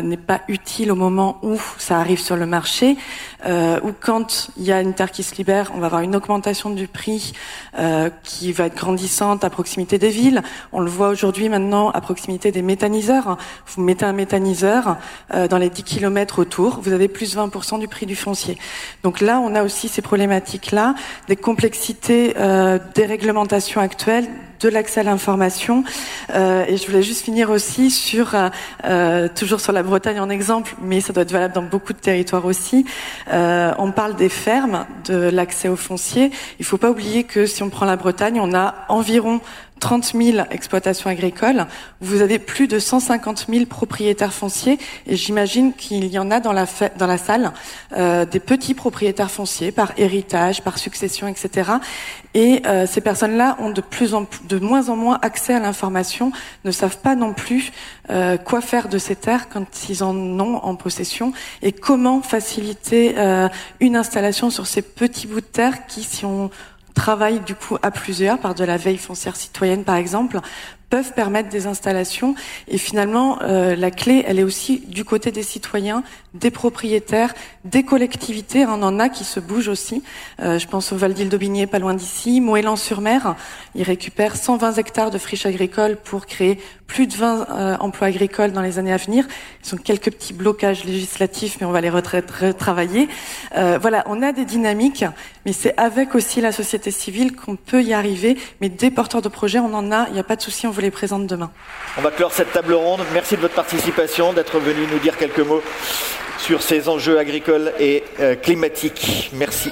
[0.03, 2.97] n'est pas utile au moment où ça arrive sur le marché.
[3.47, 6.69] ou quand il y a une terre qui se libère, on va avoir une augmentation
[6.69, 7.33] du prix
[8.23, 10.41] qui va être grandissante à proximité des villes.
[10.71, 12.61] On le voit aujourd'hui maintenant à proximité des
[13.67, 14.97] vous mettez un méthaniseur
[15.33, 18.57] euh, dans les 10 km autour, vous avez plus 20% du prix du foncier.
[19.03, 20.95] Donc là, on a aussi ces problématiques-là,
[21.27, 24.27] des complexités euh, des réglementations actuelles,
[24.59, 25.85] de l'accès à l'information.
[26.35, 28.35] Euh, et je voulais juste finir aussi sur,
[29.33, 32.43] toujours sur la Bretagne en exemple, mais ça doit être valable dans beaucoup de territoires
[32.45, 32.85] aussi.
[33.31, 36.31] On parle des fermes, de l'accès au foncier.
[36.59, 39.39] Il faut pas oublier que si on prend la Bretagne, on a environ
[39.79, 41.65] 30 000 exploitations agricoles.
[42.01, 44.77] Vous avez plus de 150 000 propriétaires fonciers
[45.07, 46.65] et j'imagine qu'il y en a dans la,
[46.97, 47.51] dans la salle
[47.95, 51.71] euh, des petits propriétaires fonciers par héritage, par succession, etc.
[52.33, 56.31] Et euh, ces personnes-là ont de plus en de moins en moins accès à l'information,
[56.65, 57.71] ne savent pas non plus
[58.09, 63.15] euh, quoi faire de ces terres quand ils en ont en possession et comment faciliter
[63.17, 63.49] euh,
[63.79, 66.49] une installation sur ces petits bouts de terre qui, si on
[66.99, 70.41] travaille du coup à plusieurs par de la veille foncière citoyenne par exemple
[70.89, 72.35] peuvent permettre des installations.
[72.67, 77.33] Et finalement, euh, la clé, elle est aussi du côté des citoyens, des propriétaires,
[77.63, 78.65] des collectivités.
[78.65, 80.03] On en a qui se bougent aussi.
[80.41, 82.41] Euh, je pense au Val d'Ille-d'Aubigné, pas loin d'ici.
[82.41, 83.35] Moëlan-sur-Mer,
[83.75, 88.51] ils récupèrent 120 hectares de friches agricoles pour créer plus de 20 euh, emplois agricoles
[88.51, 89.25] dans les années à venir.
[89.63, 93.07] Ils ont quelques petits blocages législatifs, mais on va les retravailler.
[93.55, 95.05] Euh, voilà, on a des dynamiques,
[95.45, 98.37] mais c'est avec aussi la société civile qu'on peut y arriver.
[98.61, 100.07] Mais des porteurs de projets, on en a.
[100.07, 101.51] Il n'y a pas de souci, on vous les présente demain.
[101.97, 103.01] On va clore cette table ronde.
[103.13, 105.61] Merci de votre participation, d'être venu nous dire quelques mots
[106.37, 109.29] sur ces enjeux agricoles et euh, climatiques.
[109.33, 109.71] Merci.